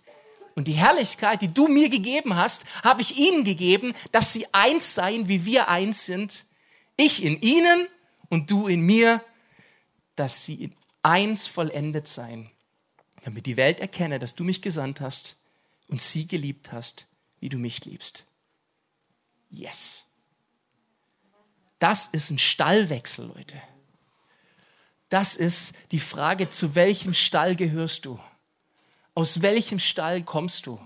Und 0.56 0.68
die 0.68 0.74
Herrlichkeit, 0.74 1.42
die 1.42 1.54
du 1.54 1.68
mir 1.68 1.90
gegeben 1.90 2.36
hast, 2.36 2.64
habe 2.84 3.02
ich 3.02 3.18
ihnen 3.18 3.44
gegeben, 3.44 3.94
dass 4.12 4.32
sie 4.32 4.48
eins 4.54 4.94
seien, 4.94 5.28
wie 5.28 5.46
wir 5.46 5.68
eins 5.68 6.06
sind. 6.06 6.46
Ich 6.96 7.24
in 7.24 7.42
ihnen 7.42 7.88
und 8.30 8.50
du 8.50 8.68
in 8.68 8.82
mir, 8.82 9.24
dass 10.16 10.46
sie 10.46 10.56
in 10.56 10.79
eins 11.04 11.48
vollendet 11.48 12.08
seien, 12.08 12.50
damit 13.24 13.46
die 13.46 13.58
Welt 13.58 13.80
erkenne, 13.80 14.20
dass 14.20 14.36
du 14.36 14.44
mich 14.44 14.62
gesandt 14.62 15.02
hast 15.02 15.36
und 15.88 16.02
sie 16.02 16.28
geliebt 16.28 16.72
hast, 16.72 17.06
wie 17.40 17.50
du 17.50 17.58
mich 17.58 17.86
liebst. 17.86 18.26
Yes. 19.50 20.04
Das 21.80 22.08
ist 22.08 22.30
ein 22.30 22.40
Stallwechsel, 22.40 23.26
Leute. 23.28 23.62
Das 25.08 25.36
ist 25.36 25.74
die 25.92 26.00
Frage, 26.00 26.50
zu 26.50 26.76
welchem 26.76 27.14
Stall 27.14 27.56
gehörst 27.56 28.06
du? 28.06 28.20
Aus 29.16 29.42
welchem 29.42 29.80
Stall 29.80 30.24
kommst 30.24 30.68
du? 30.68 30.80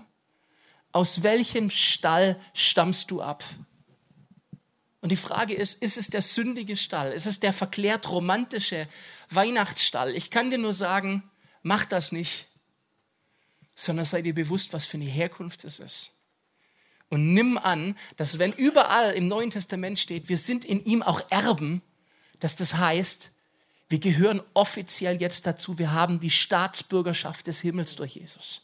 Aus 0.92 1.22
welchem 1.22 1.70
Stall 1.70 2.40
stammst 2.54 3.10
du 3.10 3.20
ab? 3.20 3.44
Und 5.04 5.10
die 5.10 5.16
Frage 5.16 5.52
ist, 5.52 5.82
ist 5.82 5.98
es 5.98 6.06
der 6.06 6.22
sündige 6.22 6.78
Stall? 6.78 7.12
Ist 7.12 7.26
es 7.26 7.38
der 7.38 7.52
verklärt 7.52 8.08
romantische 8.08 8.88
Weihnachtsstall? 9.28 10.16
Ich 10.16 10.30
kann 10.30 10.50
dir 10.50 10.56
nur 10.56 10.72
sagen, 10.72 11.30
mach 11.62 11.84
das 11.84 12.10
nicht, 12.10 12.46
sondern 13.76 14.06
sei 14.06 14.22
dir 14.22 14.34
bewusst, 14.34 14.72
was 14.72 14.86
für 14.86 14.96
eine 14.96 15.04
Herkunft 15.04 15.64
es 15.64 15.78
ist. 15.78 16.12
Und 17.10 17.34
nimm 17.34 17.58
an, 17.58 17.98
dass 18.16 18.38
wenn 18.38 18.54
überall 18.54 19.12
im 19.12 19.28
Neuen 19.28 19.50
Testament 19.50 19.98
steht, 19.98 20.30
wir 20.30 20.38
sind 20.38 20.64
in 20.64 20.82
ihm 20.82 21.02
auch 21.02 21.20
Erben, 21.30 21.82
dass 22.40 22.56
das 22.56 22.76
heißt, 22.76 23.28
wir 23.90 23.98
gehören 23.98 24.40
offiziell 24.54 25.20
jetzt 25.20 25.44
dazu, 25.44 25.78
wir 25.78 25.92
haben 25.92 26.18
die 26.18 26.30
Staatsbürgerschaft 26.30 27.46
des 27.46 27.60
Himmels 27.60 27.94
durch 27.96 28.14
Jesus. 28.14 28.62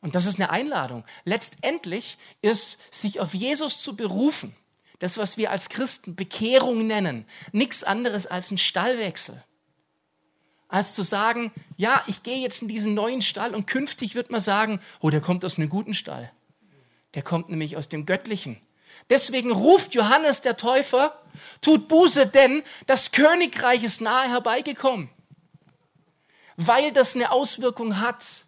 Und 0.00 0.14
das 0.14 0.24
ist 0.24 0.36
eine 0.36 0.48
Einladung. 0.48 1.04
Letztendlich 1.26 2.16
ist, 2.40 2.78
sich 2.90 3.20
auf 3.20 3.34
Jesus 3.34 3.82
zu 3.82 3.96
berufen, 3.96 4.56
das, 5.02 5.18
was 5.18 5.36
wir 5.36 5.50
als 5.50 5.68
Christen 5.68 6.14
Bekehrung 6.14 6.86
nennen, 6.86 7.26
nichts 7.50 7.82
anderes 7.82 8.28
als 8.28 8.52
ein 8.52 8.58
Stallwechsel. 8.58 9.42
Als 10.68 10.94
zu 10.94 11.02
sagen, 11.02 11.50
ja, 11.76 12.04
ich 12.06 12.22
gehe 12.22 12.38
jetzt 12.38 12.62
in 12.62 12.68
diesen 12.68 12.94
neuen 12.94 13.20
Stall 13.20 13.52
und 13.52 13.66
künftig 13.66 14.14
wird 14.14 14.30
man 14.30 14.40
sagen, 14.40 14.80
oh, 15.00 15.10
der 15.10 15.20
kommt 15.20 15.44
aus 15.44 15.58
einem 15.58 15.68
guten 15.68 15.94
Stall. 15.94 16.30
Der 17.14 17.22
kommt 17.22 17.48
nämlich 17.48 17.76
aus 17.76 17.88
dem 17.88 18.06
Göttlichen. 18.06 18.60
Deswegen 19.10 19.50
ruft 19.50 19.94
Johannes 19.94 20.40
der 20.40 20.56
Täufer, 20.56 21.20
tut 21.60 21.88
Buße, 21.88 22.28
denn 22.28 22.62
das 22.86 23.10
Königreich 23.10 23.82
ist 23.82 24.02
nahe 24.02 24.28
herbeigekommen. 24.28 25.10
Weil 26.56 26.92
das 26.92 27.16
eine 27.16 27.32
Auswirkung 27.32 27.98
hat, 27.98 28.44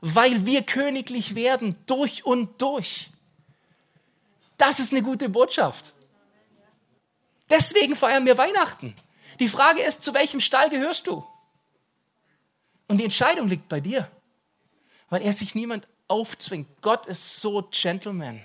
weil 0.00 0.46
wir 0.46 0.62
königlich 0.62 1.34
werden, 1.34 1.76
durch 1.84 2.24
und 2.24 2.62
durch. 2.62 3.10
Das 4.60 4.78
ist 4.78 4.92
eine 4.92 5.00
gute 5.02 5.30
Botschaft. 5.30 5.94
Deswegen 7.48 7.96
feiern 7.96 8.26
wir 8.26 8.36
Weihnachten. 8.36 8.94
Die 9.38 9.48
Frage 9.48 9.80
ist, 9.80 10.04
zu 10.04 10.12
welchem 10.12 10.40
Stall 10.40 10.68
gehörst 10.68 11.06
du? 11.06 11.24
Und 12.86 12.98
die 12.98 13.04
Entscheidung 13.04 13.48
liegt 13.48 13.70
bei 13.70 13.80
dir, 13.80 14.10
weil 15.08 15.22
er 15.22 15.32
sich 15.32 15.54
niemand 15.54 15.88
aufzwingt. 16.08 16.68
Gott 16.82 17.06
ist 17.06 17.40
so 17.40 17.66
Gentleman. 17.70 18.44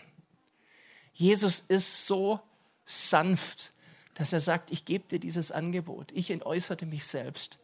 Jesus 1.12 1.60
ist 1.60 2.08
so 2.08 2.40
sanft, 2.86 3.74
dass 4.14 4.32
er 4.32 4.40
sagt, 4.40 4.72
ich 4.72 4.86
gebe 4.86 5.06
dir 5.10 5.20
dieses 5.20 5.52
Angebot. 5.52 6.14
Ich 6.14 6.32
entäußerte 6.32 6.86
mich 6.86 7.06
selbst. 7.06 7.60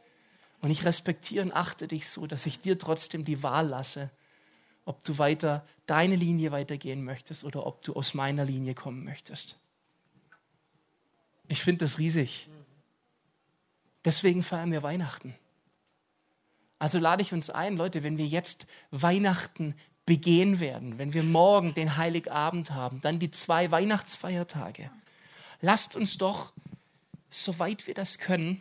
Und 0.59 0.71
ich 0.71 0.83
respektiere 0.83 1.45
und 1.45 1.53
achte 1.53 1.87
dich 1.87 2.09
so, 2.09 2.27
dass 2.27 2.45
ich 2.45 2.59
dir 2.59 2.77
trotzdem 2.77 3.23
die 3.23 3.43
Wahl 3.43 3.69
lasse, 3.69 4.11
ob 4.91 5.01
du 5.05 5.17
weiter 5.17 5.65
deine 5.85 6.17
Linie 6.17 6.51
weitergehen 6.51 7.05
möchtest 7.05 7.45
oder 7.45 7.65
ob 7.65 7.81
du 7.81 7.93
aus 7.93 8.13
meiner 8.13 8.43
Linie 8.43 8.73
kommen 8.73 9.05
möchtest. 9.05 9.57
Ich 11.47 11.63
finde 11.63 11.85
das 11.85 11.97
riesig. 11.97 12.49
Deswegen 14.03 14.43
feiern 14.43 14.73
wir 14.73 14.83
Weihnachten. 14.83 15.33
Also 16.77 16.99
lade 16.99 17.21
ich 17.21 17.31
uns 17.31 17.49
ein, 17.49 17.77
Leute, 17.77 18.03
wenn 18.03 18.17
wir 18.17 18.27
jetzt 18.27 18.67
Weihnachten 18.89 19.75
begehen 20.05 20.59
werden, 20.59 20.97
wenn 20.97 21.13
wir 21.13 21.23
morgen 21.23 21.73
den 21.73 21.95
Heiligabend 21.95 22.71
haben, 22.71 22.99
dann 22.99 23.19
die 23.19 23.31
zwei 23.31 23.71
Weihnachtsfeiertage. 23.71 24.91
Lasst 25.61 25.95
uns 25.95 26.17
doch, 26.17 26.51
soweit 27.29 27.87
wir 27.87 27.93
das 27.93 28.17
können, 28.17 28.59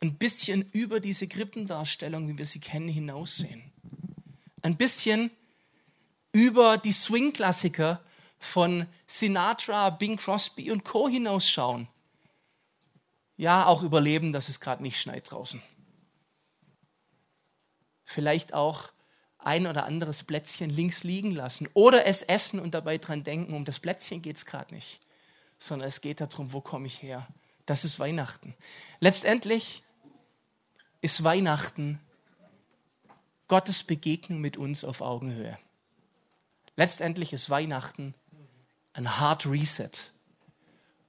ein 0.00 0.14
bisschen 0.14 0.70
über 0.72 0.98
diese 0.98 1.28
Krippendarstellung, 1.28 2.26
wie 2.28 2.38
wir 2.38 2.46
sie 2.46 2.60
kennen, 2.60 2.88
hinaussehen. 2.88 3.70
Ein 4.62 4.76
bisschen 4.76 5.30
über 6.32 6.78
die 6.78 6.92
Swing-Klassiker 6.92 8.02
von 8.38 8.86
Sinatra, 9.06 9.90
Bing 9.90 10.16
Crosby 10.16 10.70
und 10.70 10.84
Co. 10.84 11.08
hinausschauen. 11.08 11.88
Ja, 13.36 13.66
auch 13.66 13.82
überleben, 13.82 14.32
dass 14.32 14.48
es 14.48 14.60
gerade 14.60 14.82
nicht 14.82 15.00
schneit 15.00 15.30
draußen. 15.30 15.62
Vielleicht 18.04 18.54
auch 18.54 18.92
ein 19.38 19.66
oder 19.66 19.84
anderes 19.84 20.22
Plätzchen 20.22 20.68
links 20.68 21.04
liegen 21.04 21.32
lassen 21.32 21.68
oder 21.74 22.06
es 22.06 22.22
essen 22.22 22.60
und 22.60 22.74
dabei 22.74 22.98
dran 22.98 23.24
denken, 23.24 23.54
um 23.54 23.64
das 23.64 23.78
Plätzchen 23.78 24.20
geht 24.20 24.36
es 24.36 24.46
gerade 24.46 24.74
nicht, 24.74 25.00
sondern 25.58 25.88
es 25.88 26.00
geht 26.00 26.20
darum, 26.20 26.52
wo 26.52 26.60
komme 26.60 26.86
ich 26.86 27.02
her. 27.02 27.26
Das 27.66 27.84
ist 27.84 27.98
Weihnachten. 27.98 28.54
Letztendlich 28.98 29.82
ist 31.00 31.24
Weihnachten 31.24 32.00
Gottes 33.50 33.82
Begegnung 33.82 34.40
mit 34.40 34.56
uns 34.56 34.84
auf 34.84 35.00
Augenhöhe. 35.00 35.58
Letztendlich 36.76 37.32
ist 37.32 37.50
Weihnachten 37.50 38.14
ein 38.92 39.18
Hard 39.18 39.44
Reset, 39.44 39.90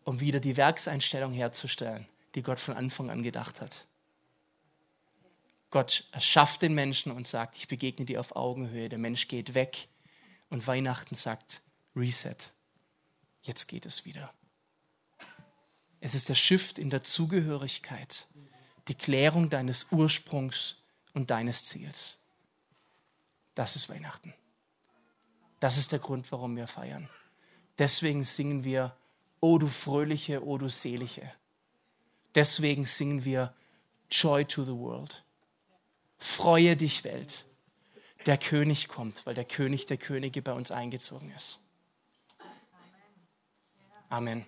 um 0.05 0.21
wieder 0.21 0.39
die 0.39 0.57
Werkseinstellung 0.57 1.33
herzustellen, 1.33 2.07
die 2.33 2.41
Gott 2.41 2.59
von 2.59 2.73
Anfang 2.73 3.11
an 3.11 3.21
gedacht 3.21 3.61
hat. 3.61 3.85
Gott 5.69 6.03
erschafft 6.13 6.63
den 6.63 6.73
Menschen 6.73 7.11
und 7.11 7.27
sagt, 7.27 7.57
ich 7.57 7.67
begegne 7.67 8.07
dir 8.07 8.19
auf 8.19 8.35
Augenhöhe. 8.35 8.89
Der 8.89 8.97
Mensch 8.97 9.27
geht 9.27 9.53
weg 9.53 9.87
und 10.49 10.65
Weihnachten 10.65 11.13
sagt, 11.13 11.61
Reset. 11.95 12.37
Jetzt 13.43 13.67
geht 13.67 13.85
es 13.85 14.03
wieder. 14.03 14.33
Es 15.99 16.15
ist 16.15 16.27
der 16.27 16.33
Shift 16.33 16.79
in 16.79 16.89
der 16.89 17.03
Zugehörigkeit, 17.03 18.25
die 18.87 18.95
Klärung 18.95 19.51
deines 19.51 19.91
Ursprungs 19.91 20.77
und 21.13 21.29
deines 21.29 21.65
Ziels. 21.65 22.17
Das 23.61 23.75
ist 23.75 23.89
Weihnachten. 23.89 24.33
Das 25.59 25.77
ist 25.77 25.91
der 25.91 25.99
Grund, 25.99 26.31
warum 26.31 26.55
wir 26.55 26.65
feiern. 26.65 27.07
Deswegen 27.77 28.23
singen 28.23 28.63
wir, 28.63 28.97
O 29.39 29.59
du 29.59 29.67
fröhliche, 29.67 30.43
O 30.43 30.57
du 30.57 30.67
selige. 30.67 31.31
Deswegen 32.33 32.87
singen 32.87 33.23
wir 33.23 33.53
Joy 34.09 34.45
to 34.45 34.63
the 34.63 34.71
World. 34.71 35.23
Freue 36.17 36.75
dich, 36.75 37.03
Welt. 37.03 37.45
Der 38.25 38.39
König 38.39 38.87
kommt, 38.87 39.27
weil 39.27 39.35
der 39.35 39.45
König 39.45 39.85
der 39.85 39.97
Könige 39.97 40.41
bei 40.41 40.53
uns 40.53 40.71
eingezogen 40.71 41.29
ist. 41.29 41.59
Amen. 44.09 44.47